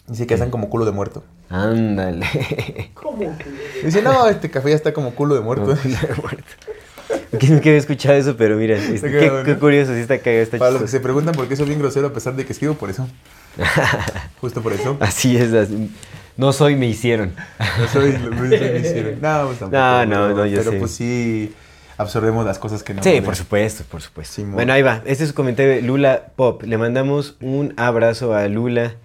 Dice 0.07 0.25
que 0.25 0.33
hacen 0.33 0.49
como 0.49 0.69
culo 0.69 0.83
de 0.83 0.91
muerto. 0.91 1.23
Ándale. 1.49 2.91
¿Cómo 2.93 3.37
que? 3.37 3.45
Dice, 3.85 4.01
no, 4.01 4.27
este 4.27 4.49
café 4.49 4.69
ya 4.69 4.75
está 4.75 4.93
como 4.93 5.11
culo 5.15 5.35
de 5.35 5.41
muerto. 5.41 5.75
Que 7.39 7.47
nunca 7.47 7.69
había 7.69 7.77
escuchado 7.77 8.15
eso, 8.15 8.35
pero 8.35 8.57
mira, 8.57 8.75
este, 8.77 9.09
qué, 9.45 9.55
curioso, 9.57 9.93
sí 9.93 9.99
está 10.01 10.19
cagado, 10.19 10.43
está 10.43 10.57
Para 10.57 10.71
los 10.71 10.81
que 10.81 10.85
chistoso. 10.85 10.97
se 10.97 11.03
preguntan 11.03 11.33
por 11.35 11.47
qué 11.47 11.55
soy 11.55 11.67
bien 11.67 11.79
grosero 11.79 12.07
a 12.07 12.13
pesar 12.13 12.35
de 12.35 12.45
que 12.45 12.51
escribo, 12.53 12.73
por 12.73 12.89
eso. 12.89 13.07
Justo 14.41 14.61
por 14.61 14.73
eso. 14.73 14.97
Así 14.99 15.37
es, 15.37 15.53
así. 15.53 15.89
no 16.35 16.51
soy, 16.51 16.75
me 16.75 16.85
hicieron. 16.87 17.33
No 17.79 17.87
soy, 17.87 18.11
no 18.11 18.37
soy 18.37 18.49
misionero. 18.49 19.17
No, 19.21 19.45
pues 19.47 19.59
tampoco, 19.59 19.71
No, 19.71 20.05
no, 20.05 20.15
pero- 20.27 20.35
no, 20.35 20.45
yo 20.45 20.57
Pero 20.59 20.71
sé. 20.71 20.77
pues 20.79 20.91
sí 20.91 21.53
absorbemos 21.97 22.45
las 22.45 22.59
cosas 22.59 22.83
que 22.83 22.93
no. 22.93 23.01
Sí, 23.03 23.21
por 23.21 23.35
supuesto, 23.35 23.83
por 23.89 24.01
supuesto. 24.01 24.43
Bueno, 24.45 24.73
ahí 24.73 24.81
va. 24.81 25.01
Este 25.05 25.23
es 25.23 25.29
su 25.29 25.35
comentario 25.35 25.71
de 25.71 25.81
Lula 25.81 26.27
Pop. 26.35 26.63
Le 26.63 26.77
mandamos 26.77 27.37
un 27.41 27.73
abrazo 27.77 28.35
a 28.35 28.47
Lula. 28.47 28.95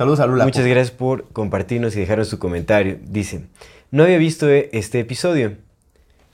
Saludos 0.00 0.20
a 0.20 0.26
Lula. 0.26 0.46
Muchas 0.46 0.64
gracias 0.64 0.92
por 0.92 1.28
compartirnos 1.28 1.94
y 1.94 2.00
dejarnos 2.00 2.26
su 2.28 2.38
comentario. 2.38 2.96
Dice, 3.06 3.42
no 3.90 4.04
había 4.04 4.16
visto 4.16 4.48
eh, 4.48 4.70
este 4.72 4.98
episodio. 4.98 5.52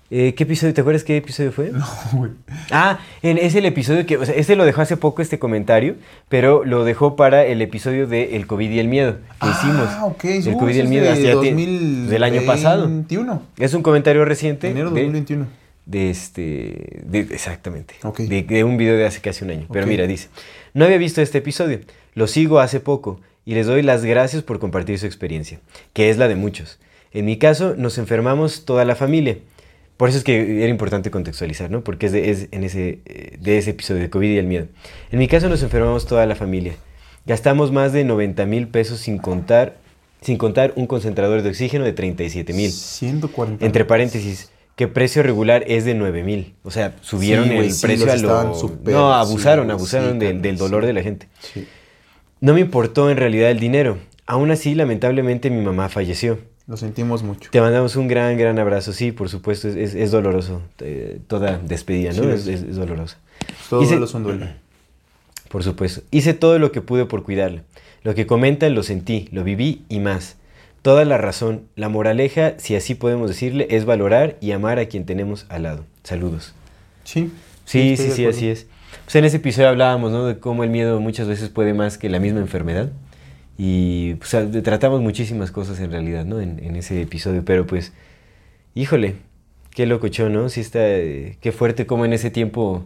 Eh, 0.09 0.35
¿Qué 0.37 0.45
episodio? 0.45 0.73
¿Te 0.73 0.83
acuerdas 0.83 1.03
qué 1.03 1.17
episodio 1.17 1.51
fue? 1.51 1.73
No, 1.73 1.85
güey. 2.13 2.31
Ah, 2.71 3.01
en- 3.23 3.39
es 3.39 3.57
el 3.57 3.65
episodio 3.65 4.07
que, 4.07 4.19
o 4.19 4.25
sea, 4.25 4.37
este 4.37 4.55
lo 4.55 4.65
dejó 4.65 4.83
hace 4.83 4.97
poco 4.97 5.21
este 5.21 5.41
comentario, 5.41 5.97
pero 6.29 6.65
lo 6.65 6.85
dejó 6.85 7.17
para 7.17 7.45
el 7.45 7.61
episodio 7.61 8.07
de 8.07 8.37
El 8.37 8.47
COVID 8.47 8.71
y 8.71 8.79
el 8.79 8.87
Miedo 8.87 9.17
que 9.41 9.49
hicimos. 9.49 9.89
Ah, 9.89 10.05
ok. 10.05 10.25
El 10.27 10.55
uh, 10.55 10.59
COVID 10.59 10.75
y 10.77 10.79
el 10.79 10.87
Miedo 10.87 11.13
de 11.13 11.21
ya 11.21 11.41
tiene- 11.41 12.07
del 12.09 12.23
año 12.23 12.43
pasado. 12.43 12.83
2021. 12.83 13.43
Es 13.59 13.75
un 13.75 13.83
comentario 13.83 14.25
reciente. 14.25 14.71
Enero 14.71 14.91
de 14.91 15.01
de- 15.01 15.07
2021. 15.07 15.47
de 15.87 16.11
este 16.11 17.01
de- 17.05 17.27
exactamente 17.35 17.95
Ok. 18.05 18.19
de, 18.21 18.45
de 18.45 18.63
un 18.63 18.77
video 18.77 18.97
de 18.97 19.07
hace 19.07 19.21
casi 19.21 19.45
un 19.45 19.51
año 19.51 19.67
pero 19.73 19.87
mira 19.87 20.05
dice 20.09 20.29
no 20.75 20.85
había 20.85 20.99
visto 20.99 21.21
este 21.23 21.39
episodio 21.39 21.79
lo 22.15 22.27
sigo 22.27 22.59
hace 22.59 22.81
poco 22.81 23.21
y 23.47 23.55
les 23.55 23.67
doy 23.67 23.81
las 23.81 24.05
gracias 24.05 24.43
por 24.43 24.59
compartir 24.59 24.99
su 24.99 25.07
experiencia 25.07 25.61
que 25.95 26.11
es 26.11 26.19
la 26.19 26.29
de 26.29 26.37
muchos. 26.37 26.79
En 27.13 27.25
mi 27.25 27.39
caso 27.39 27.75
nos 27.79 27.97
enfermamos 27.97 28.67
toda 28.67 28.85
la 28.85 28.95
familia. 28.95 29.39
Por 29.97 30.11
eso 30.11 30.19
es 30.19 30.25
que 30.25 30.63
era 30.63 30.69
importante 30.69 31.11
contextualizar 31.11 31.71
no 31.71 31.83
porque 31.83 32.07
es, 32.07 32.13
de, 32.13 32.31
es 32.31 32.49
en 32.51 32.65
ese 32.65 32.99
eh, 33.07 33.39
de 33.41 33.57
ese 33.57 33.71
episodio 33.71 34.03
de 34.03 34.11
covid 34.11 34.29
y 34.33 34.37
el 34.37 34.47
miedo. 34.47 34.67
En 35.11 35.19
mi 35.19 35.29
caso 35.29 35.49
nos 35.49 35.63
enfermamos 35.63 36.05
toda 36.07 36.27
la 36.27 36.35
familia. 36.35 36.75
Gastamos 37.25 37.73
más 37.73 37.95
de 37.95 38.05
90 38.05 38.45
mil 38.45 38.69
pesos 38.69 39.01
sin 39.01 39.17
contar 39.17 39.79
sin 40.21 40.39
contar 40.39 40.73
un 40.77 40.87
concentrador 40.87 41.43
de 41.43 41.49
oxígeno 41.49 41.85
de 41.85 41.93
37 41.93 42.53
mil. 42.53 42.71
140. 42.71 43.65
entre 43.65 43.85
paréntesis, 43.85 44.51
que 44.75 44.89
precio 44.89 45.23
regular 45.23 45.65
es 45.69 45.85
de 45.85 45.95
9 45.95 46.23
mil. 46.25 46.55
O 46.65 46.71
sea, 46.71 46.97
subieron 47.01 47.49
Sí, 47.49 47.55
el 47.55 47.75
precio 47.81 48.11
a 48.11 48.17
lo... 48.17 48.79
no, 48.85 49.13
abusaron, 49.15 49.67
sí, 49.67 49.73
abusaron 49.73 50.19
del, 50.19 50.43
del 50.43 50.57
dolor 50.57 50.85
de 50.85 50.93
la 50.93 51.03
gente. 51.03 51.29
No 52.47 52.55
me 52.55 52.61
importó 52.61 53.11
en 53.11 53.17
realidad 53.17 53.51
el 53.51 53.59
dinero. 53.59 53.99
Aún 54.25 54.53
así, 54.53 54.77
lamentablemente, 54.77 55.51
mi 55.51 55.65
mamá 55.65 55.89
falleció. 55.89 56.39
Lo 56.69 56.77
sentimos 56.77 57.25
mucho. 57.25 57.51
Te 57.51 57.61
mandamos 57.61 57.97
un 57.97 58.07
gran, 58.07 58.39
gran 58.39 58.57
abrazo. 58.61 58.93
Sí, 58.93 59.11
por 59.11 59.29
supuesto, 59.29 59.67
es, 59.67 60.13
doloroso. 60.13 60.63
eh, 60.79 61.19
toda 61.27 61.59
despedida, 61.59 62.11
¿no? 62.13 62.23
Sí, 62.23 62.53
es, 62.53 62.63
es. 62.63 62.77
dolorosa. 62.77 63.19
Todo 63.69 63.83
Hice- 63.83 63.97
un 64.17 64.23
duelo. 64.23 64.47
Por 65.49 65.65
supuesto. 65.65 66.03
Hice 66.13 66.35
todo 66.35 66.61
lo 66.61 66.71
que 66.71 66.83
pude 66.83 67.05
por 67.07 67.25
cuidarla. 67.25 67.63
Lo 68.05 68.15
que 68.15 68.27
comentan 68.29 68.77
lo 68.77 68.85
sentí, 68.85 69.29
lo 69.33 69.43
viví 69.43 69.83
y 69.89 69.99
más. 69.99 70.37
Toda 70.83 71.05
la 71.05 71.19
razón. 71.19 71.63
La 71.75 71.89
moraleja, 71.89 72.55
si 72.59 72.77
así 72.77 72.95
podemos 72.95 73.29
decirle, 73.29 73.67
es 73.71 73.85
valorar 73.87 74.37
y 74.41 74.53
amar 74.53 74.79
a 74.79 74.87
quien 74.87 75.05
tenemos 75.05 75.47
al 75.49 75.65
lado. 75.65 75.85
Saludos. 76.05 76.55
Sí. 77.03 77.33
Sí, 77.65 77.97
sí, 77.97 78.13
sí, 78.13 78.25
así 78.27 78.49
es. 78.49 78.67
Pues 79.05 79.15
en 79.17 79.25
ese 79.25 79.37
episodio 79.37 79.69
hablábamos, 79.69 80.13
¿no? 80.13 80.27
De 80.27 80.39
cómo 80.39 80.65
el 80.65 80.71
miedo 80.71 81.01
muchas 81.01 81.29
veces 81.29 81.49
puede 81.49 81.75
más 81.75 81.99
que 81.99 82.09
la 82.09 82.19
misma 82.19 82.41
enfermedad. 82.41 82.91
Y 83.59 84.15
pues, 84.15 84.37
tratamos 84.63 85.01
muchísimas 85.01 85.51
cosas 85.51 85.81
en 85.81 85.91
realidad, 85.91 86.25
¿no? 86.25 86.41
En, 86.41 86.77
ese 86.77 87.03
episodio. 87.03 87.45
Pero 87.45 87.67
pues, 87.67 87.93
híjole, 88.75 89.17
qué 89.71 89.87
locochón, 89.87 90.33
¿no? 90.33 90.49
Sí 90.49 90.61
está, 90.61 90.81
eh, 90.83 91.39
qué 91.41 91.53
fuerte 91.53 91.87
como 91.87 92.05
en 92.05 92.13
ese 92.13 92.31
tiempo, 92.31 92.85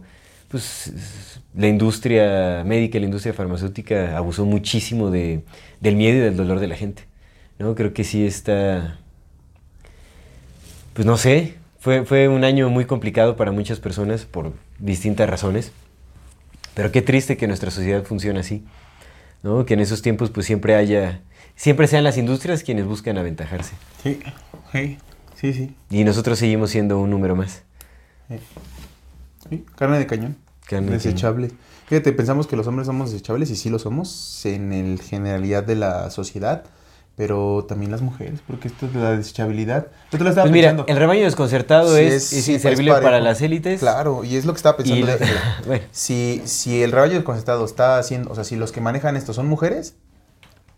pues, 0.49 1.41
la 1.55 1.67
industria 1.67 2.63
médica, 2.65 2.99
la 2.99 3.05
industria 3.05 3.33
farmacéutica 3.33 4.17
abusó 4.17 4.45
muchísimo 4.45 5.11
de, 5.11 5.43
del 5.81 5.95
miedo 5.95 6.17
y 6.17 6.21
del 6.21 6.37
dolor 6.37 6.59
de 6.59 6.67
la 6.67 6.75
gente, 6.75 7.03
¿no? 7.59 7.75
Creo 7.75 7.93
que 7.93 8.03
sí 8.03 8.25
está, 8.25 8.99
pues 10.93 11.05
no 11.05 11.17
sé, 11.17 11.55
fue, 11.79 12.05
fue 12.05 12.27
un 12.27 12.43
año 12.43 12.69
muy 12.69 12.85
complicado 12.85 13.35
para 13.35 13.51
muchas 13.51 13.79
personas 13.79 14.25
por 14.25 14.53
distintas 14.79 15.29
razones. 15.29 15.71
Pero 16.73 16.91
qué 16.91 17.01
triste 17.01 17.37
que 17.37 17.47
nuestra 17.47 17.71
sociedad 17.71 18.03
funcione 18.03 18.39
así, 18.39 18.63
¿no? 19.43 19.65
Que 19.65 19.73
en 19.73 19.81
esos 19.81 20.01
tiempos 20.01 20.29
pues 20.29 20.45
siempre 20.45 20.75
haya, 20.75 21.21
siempre 21.55 21.87
sean 21.87 22.03
las 22.03 22.17
industrias 22.17 22.63
quienes 22.63 22.85
buscan 22.85 23.17
aventajarse. 23.17 23.73
Sí, 24.03 24.19
sí, 24.71 24.97
sí, 25.35 25.53
sí. 25.53 25.75
Y 25.89 26.03
nosotros 26.03 26.39
seguimos 26.39 26.69
siendo 26.71 26.99
un 26.99 27.09
número 27.09 27.35
más. 27.35 27.63
Sí, 29.49 29.65
Carne 29.75 29.99
de 29.99 30.07
cañón. 30.07 30.37
Carne 30.65 30.87
de 30.87 30.93
Desechable. 30.93 31.51
Fíjate, 31.87 32.13
pensamos 32.13 32.47
que 32.47 32.55
los 32.55 32.67
hombres 32.67 32.87
somos 32.87 33.11
desechables 33.11 33.49
y 33.49 33.57
sí 33.57 33.69
lo 33.69 33.77
somos 33.77 34.45
en 34.45 34.71
el 34.71 35.01
generalidad 35.01 35.63
de 35.63 35.75
la 35.75 36.09
sociedad, 36.09 36.63
pero 37.21 37.65
también 37.69 37.91
las 37.91 38.01
mujeres, 38.01 38.39
porque 38.47 38.67
esto 38.67 38.87
es 38.87 38.93
de 38.95 38.99
la 38.99 39.15
desechabilidad. 39.15 39.89
Yo 40.11 40.17
te 40.17 40.23
lo 40.23 40.31
estaba 40.31 40.45
Pues 40.45 40.53
mira, 40.53 40.69
pensando. 40.69 40.91
el 40.91 40.97
rebaño 40.97 41.21
desconcertado 41.23 41.95
Sí, 41.95 42.01
es, 42.01 42.23
sí, 42.25 42.39
es 42.39 42.47
inservible 42.49 42.93
para 42.93 43.19
las 43.19 43.43
élites. 43.43 43.79
Claro, 43.79 44.23
y 44.23 44.37
es 44.37 44.45
lo 44.45 44.53
que 44.53 44.57
estaba 44.57 44.75
pensando. 44.75 45.05
Fíjate. 45.05 45.25
bueno. 45.67 45.83
si, 45.91 46.41
si 46.45 46.81
el 46.81 46.91
rebaño 46.91 47.13
desconcertado 47.13 47.63
está 47.63 47.99
haciendo, 47.99 48.31
o 48.31 48.33
sea, 48.33 48.43
si 48.43 48.55
los 48.55 48.71
que 48.71 48.81
manejan 48.81 49.17
esto 49.17 49.33
son 49.33 49.45
mujeres, 49.45 49.93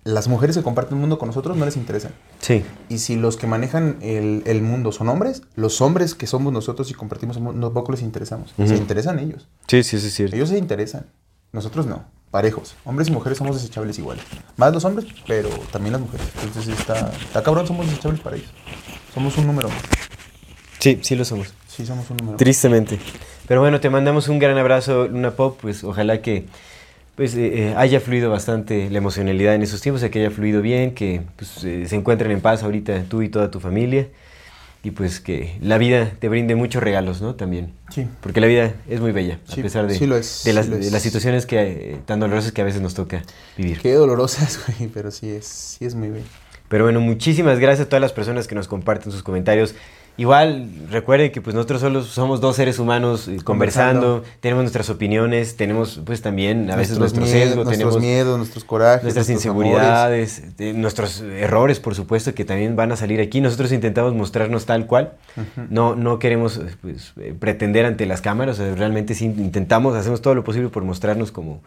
las 0.04 0.28
mujeres 0.28 0.58
que 0.58 0.64
comparten 0.64 0.96
el 0.96 1.00
mundo 1.00 1.18
con 1.18 1.28
nosotros 1.28 1.56
no 1.56 1.64
les 1.64 1.78
interesan. 1.78 2.12
Sí, 2.42 2.66
Y 2.90 2.98
si 2.98 3.16
los 3.16 3.38
que 3.38 3.48
manejan 3.48 4.00
el, 4.02 4.44
el 4.46 4.62
mundo 4.62 4.92
son 4.92 5.08
hombres, 5.08 5.44
los 5.56 5.80
hombres 5.80 6.14
que 6.14 6.28
somos 6.28 6.52
nosotros 6.52 6.92
y 6.92 6.94
compartimos 6.94 7.38
el 7.38 7.44
mundo, 7.44 7.68
tampoco 7.68 7.94
les 7.94 8.02
interesamos. 8.02 8.54
Se 8.58 8.64
Ujú. 8.64 8.74
interesan 8.74 9.18
ellos. 9.20 9.48
sí, 9.68 9.82
sí, 9.82 9.96
es 9.96 10.14
cierto. 10.14 10.36
Ellos 10.36 10.50
se 10.50 10.58
interesan. 10.58 11.06
Nosotros 11.54 11.86
no. 11.86 12.04
Parejos. 12.34 12.76
Hombres 12.84 13.10
y 13.10 13.12
mujeres 13.12 13.38
somos 13.38 13.62
desechables 13.62 14.00
iguales. 14.00 14.24
Más 14.58 14.74
los 14.74 14.84
hombres, 14.86 15.06
pero 15.28 15.50
también 15.72 15.92
las 15.92 16.02
mujeres. 16.02 16.26
Entonces 16.44 16.80
está, 16.80 17.12
está 17.12 17.44
cabrón, 17.44 17.68
somos 17.68 17.86
desechables 17.86 18.22
para 18.22 18.38
ellos. 18.38 18.50
Somos 19.14 19.38
un 19.38 19.46
número 19.46 19.70
más. 19.70 19.78
Sí, 20.80 20.98
sí 21.04 21.16
lo 21.16 21.26
somos. 21.26 21.54
Sí, 21.68 21.86
somos 21.86 22.10
un 22.10 22.18
número. 22.18 22.38
Tristemente. 22.38 22.98
Pero 23.48 23.62
bueno, 23.62 23.80
te 23.80 23.92
mandamos 23.92 24.30
un 24.30 24.40
gran 24.40 24.58
abrazo, 24.58 25.08
Luna 25.08 25.30
Pop. 25.36 25.60
Pues 25.62 25.84
ojalá 25.84 26.24
que 26.24 26.48
pues, 27.16 27.36
eh, 27.36 27.68
eh, 27.68 27.76
haya 27.78 28.00
fluido 28.00 28.32
bastante 28.32 28.90
la 28.90 28.98
emocionalidad 28.98 29.54
en 29.54 29.62
esos 29.62 29.82
tiempos, 29.82 30.04
que 30.04 30.20
haya 30.20 30.32
fluido 30.32 30.64
bien, 30.64 30.96
que 30.96 31.22
pues, 31.36 31.64
eh, 31.64 31.86
se 31.88 31.96
encuentren 31.96 32.32
en 32.32 32.42
paz 32.42 32.64
ahorita 32.64 33.04
tú 33.04 33.22
y 33.22 33.30
toda 33.30 33.52
tu 33.52 33.60
familia. 33.60 34.08
Y 34.86 34.92
pues 34.92 35.22
que 35.22 35.58
la 35.62 35.78
vida 35.78 36.12
te 36.20 36.28
brinde 36.28 36.56
muchos 36.56 36.84
regalos, 36.84 37.22
¿no? 37.22 37.36
También. 37.36 37.74
Sí. 37.90 38.06
Porque 38.20 38.42
la 38.42 38.48
vida 38.48 38.76
es 38.90 39.00
muy 39.00 39.14
bella, 39.14 39.40
Sí, 39.48 39.62
a 39.62 39.64
pesar 39.64 39.88
de, 39.88 39.96
sí 39.96 40.06
lo 40.06 40.18
es, 40.18 40.44
de, 40.44 40.52
las, 40.52 40.70
de 40.70 41.00
situaciones 41.00 41.46
que, 41.46 42.00
tan 42.06 42.20
dolorosas 42.20 42.52
que 42.52 42.62
a 42.62 42.66
veces 42.66 42.82
nos 42.82 42.94
toca 42.94 43.24
vivir. 43.58 43.80
Qué 43.80 43.94
dolorosas, 43.94 44.60
güey, 44.78 44.90
pero 44.90 45.10
sí 45.10 45.30
es, 45.30 45.46
sí 45.46 45.86
es 45.86 45.96
muy 45.96 46.10
bien. 46.10 46.26
Pero 46.68 46.84
bueno, 46.84 47.00
muchísimas 47.00 47.60
gracias 47.60 47.86
a 47.86 47.90
todas 47.90 48.02
las 48.02 48.12
personas 48.12 48.48
que 48.48 48.56
nos 48.56 48.68
comparten 48.68 49.12
sus 49.12 49.24
comentarios. 49.24 49.74
Igual, 50.16 50.70
recuerden 50.92 51.32
que 51.32 51.42
pues 51.42 51.56
nosotros 51.56 51.82
solo 51.82 52.04
somos 52.04 52.40
dos 52.40 52.56
seres 52.56 52.78
humanos 52.78 53.28
eh, 53.28 53.38
conversando, 53.44 54.02
Conversando. 54.02 54.40
tenemos 54.42 54.64
nuestras 54.64 54.90
opiniones, 54.92 55.56
tenemos 55.56 56.02
pues 56.06 56.22
también 56.22 56.70
a 56.70 56.76
veces 56.76 57.00
nuestro 57.00 57.22
Nuestros 57.22 57.42
sesgo, 57.42 57.56
miedos, 57.56 57.72
tenemos 57.72 57.94
nuestros 57.94 58.04
miedos, 58.04 58.38
nuestros 58.38 58.64
corajes, 58.64 59.04
nuestras 59.04 59.28
nuestros 59.28 59.46
inseguridades, 59.46 60.44
eh, 60.60 60.74
nuestros 60.74 61.22
errores, 61.22 61.80
por 61.80 61.96
supuesto, 61.96 62.36
que 62.36 62.46
también 62.46 62.76
van 62.76 62.92
a 62.92 62.96
salir 62.96 63.22
aquí. 63.22 63.42
Nosotros 63.42 63.72
intentamos 63.72 64.14
mostrarnos 64.14 64.68
tal 64.68 64.86
cual. 64.86 65.14
No, 65.72 65.96
no 65.96 66.20
queremos 66.20 66.58
eh, 66.58 66.76
pues, 66.80 67.14
pretender 67.40 67.88
ante 67.88 68.06
las 68.06 68.22
cámaras, 68.22 68.60
o 68.60 68.64
sea, 68.64 68.76
realmente 68.76 69.16
sí 69.16 69.26
intentamos, 69.26 69.96
hacemos 69.96 70.22
todo 70.22 70.36
lo 70.36 70.44
posible 70.44 70.70
por 70.70 70.84
mostrarnos 70.84 71.32
como 71.32 71.62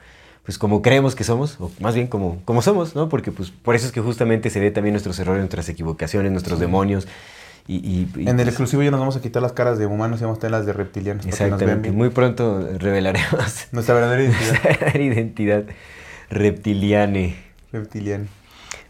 pues 0.44 0.58
como 0.58 0.80
creemos 0.80 1.16
que 1.16 1.24
somos, 1.24 1.56
o 1.58 1.72
más 1.80 1.96
bien 1.96 2.06
como, 2.06 2.40
como 2.44 2.62
somos, 2.62 2.94
¿no? 2.94 3.08
Porque 3.08 3.32
pues 3.32 3.50
por 3.50 3.74
eso 3.74 3.86
es 3.86 3.90
que 3.90 4.00
justamente 4.00 4.48
se 4.48 4.60
ve 4.60 4.70
también 4.70 4.92
nuestros 4.92 5.18
errores, 5.18 5.40
nuestras 5.40 5.68
equivocaciones, 5.68 6.30
nuestros 6.30 6.60
demonios. 6.60 7.08
Y, 7.68 7.76
y- 7.76 8.08
y, 8.16 8.22
En 8.22 8.28
el 8.28 8.36
pues, 8.36 8.48
exclusivo 8.48 8.82
ya 8.82 8.90
nos 8.92 9.00
vamos 9.00 9.16
a 9.16 9.20
quitar 9.20 9.42
las 9.42 9.52
caras 9.52 9.78
de 9.78 9.86
humanos 9.86 10.20
y 10.20 10.24
vamos 10.24 10.38
a 10.38 10.40
tener 10.40 10.52
las 10.52 10.66
de 10.66 10.72
reptilianos. 10.72 11.26
Exactamente. 11.26 11.90
Muy 11.90 12.10
pronto 12.10 12.66
revelaremos 12.78 13.66
Nuestra 13.72 13.94
verdadera 13.94 14.22
identidad. 14.22 14.62
nuestra 14.80 15.00
identidad 15.02 15.64
reptiliane. 16.30 17.36
reptiliana. 17.72 18.26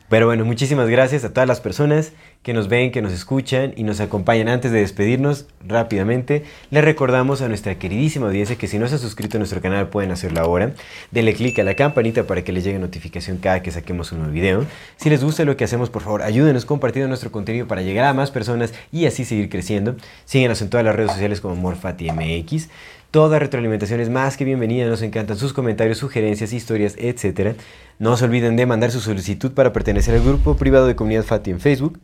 Pero 0.08 0.26
bueno, 0.26 0.44
muchísimas 0.44 0.88
gracias 0.88 1.24
a 1.24 1.32
todas 1.32 1.48
las 1.48 1.60
personas 1.60 2.12
que 2.44 2.52
nos 2.52 2.68
ven, 2.68 2.92
que 2.92 3.02
nos 3.02 3.12
escuchan 3.12 3.72
y 3.76 3.82
nos 3.82 3.98
acompañan. 3.98 4.46
Antes 4.46 4.70
de 4.70 4.78
despedirnos 4.78 5.46
rápidamente, 5.66 6.44
les 6.70 6.84
recordamos 6.84 7.42
a 7.42 7.48
nuestra 7.48 7.76
queridísima 7.76 8.26
audiencia 8.28 8.54
que 8.54 8.68
si 8.68 8.78
no 8.78 8.86
se 8.86 8.94
han 8.94 9.00
suscrito 9.00 9.36
a 9.36 9.40
nuestro 9.40 9.60
canal 9.60 9.88
pueden 9.88 10.12
hacerlo 10.12 10.40
ahora. 10.40 10.74
Denle 11.10 11.34
click 11.34 11.58
a 11.58 11.64
la 11.64 11.74
campanita 11.74 12.24
para 12.24 12.44
que 12.44 12.52
les 12.52 12.62
llegue 12.62 12.78
notificación 12.78 13.38
cada 13.38 13.62
que 13.62 13.72
saquemos 13.72 14.12
un 14.12 14.18
nuevo 14.18 14.32
video. 14.32 14.64
Si 14.96 15.10
les 15.10 15.24
gusta 15.24 15.44
lo 15.44 15.56
que 15.56 15.64
hacemos, 15.64 15.90
por 15.90 16.02
favor, 16.02 16.22
ayúdenos 16.22 16.66
compartiendo 16.66 17.08
nuestro 17.08 17.32
contenido 17.32 17.66
para 17.66 17.82
llegar 17.82 18.04
a 18.04 18.14
más 18.14 18.30
personas 18.30 18.72
y 18.92 19.06
así 19.06 19.24
seguir 19.24 19.48
creciendo. 19.48 19.96
Síguenos 20.24 20.62
en 20.62 20.70
todas 20.70 20.86
las 20.86 20.94
redes 20.94 21.10
sociales 21.10 21.40
como 21.40 21.56
MorfatiMX. 21.56 22.68
Toda 23.16 23.38
retroalimentación 23.38 24.00
es 24.00 24.10
más 24.10 24.36
que 24.36 24.44
bienvenida, 24.44 24.84
nos 24.84 25.00
encantan 25.00 25.38
sus 25.38 25.54
comentarios, 25.54 25.96
sugerencias, 25.96 26.52
historias, 26.52 26.96
etc. 26.98 27.56
No 27.98 28.14
se 28.18 28.26
olviden 28.26 28.56
de 28.56 28.66
mandar 28.66 28.90
su 28.90 29.00
solicitud 29.00 29.52
para 29.52 29.72
pertenecer 29.72 30.16
al 30.16 30.22
grupo 30.22 30.54
privado 30.58 30.86
de 30.86 30.96
Comunidad 30.96 31.24
Fati 31.24 31.50
en 31.50 31.58
Facebook, 31.58 31.98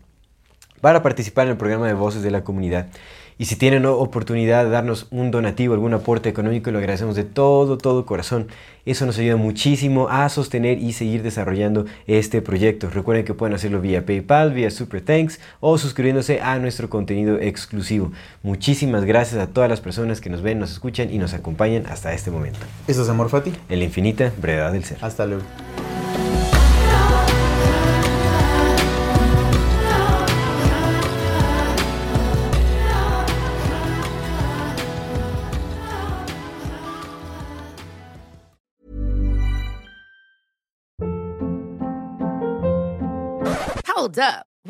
para 0.81 1.03
participar 1.03 1.45
en 1.45 1.51
el 1.51 1.57
programa 1.59 1.87
de 1.87 1.93
Voces 1.93 2.23
de 2.23 2.31
la 2.31 2.45
Comunidad. 2.45 2.87
Y 3.39 3.47
si 3.47 3.57
tienen 3.57 3.87
oportunidad 3.87 4.65
de 4.65 4.71
darnos 4.71 5.07
un 5.11 5.31
donativo, 5.31 5.75
algún 5.75 5.95
aporte 5.95 6.29
económico, 6.29 6.71
lo 6.71 6.79
agradecemos 6.79 7.17
de 7.17 7.25
todo, 7.25 7.79
todo 7.79 8.07
corazón. 8.07 8.49
Eso 8.85 9.07
nos 9.07 9.19
ayuda 9.19 9.37
muchísimo 9.37 10.09
a 10.09 10.29
sostener 10.29 10.79
y 10.79 10.93
seguir 10.93 11.23
desarrollando 11.23 11.87
este 12.07 12.43
proyecto. 12.43 12.91
Recuerden 12.91 13.25
que 13.25 13.35
pueden 13.35 13.55
hacerlo 13.55 13.81
vía 13.81 14.05
PayPal, 14.05 14.53
vía 14.53 14.71
Super 14.71 15.01
Thanks 15.01 15.41
o 15.61 15.79
suscribiéndose 15.79 16.41
a 16.41 16.59
nuestro 16.59 16.91
contenido 16.91 17.39
exclusivo. 17.39 18.13
Muchísimas 18.43 19.05
gracias 19.05 19.41
a 19.41 19.47
todas 19.47 19.71
las 19.71 19.81
personas 19.81 20.21
que 20.21 20.31
nos 20.31 20.43
ven, 20.43 20.59
nos 20.59 20.73
escuchan 20.73 21.13
y 21.13 21.19
nos 21.19 21.33
acompañan 21.33 21.87
hasta 21.87 22.13
este 22.13 22.31
momento. 22.31 22.59
Eso 22.89 23.03
es 23.03 23.09
Amor 23.09 23.29
Fati. 23.29 23.53
En 23.69 23.79
la 23.79 23.85
infinita 23.85 24.33
brevedad 24.41 24.73
del 24.73 24.85
ser. 24.85 24.99
Hasta 25.01 25.27
luego. 25.27 25.45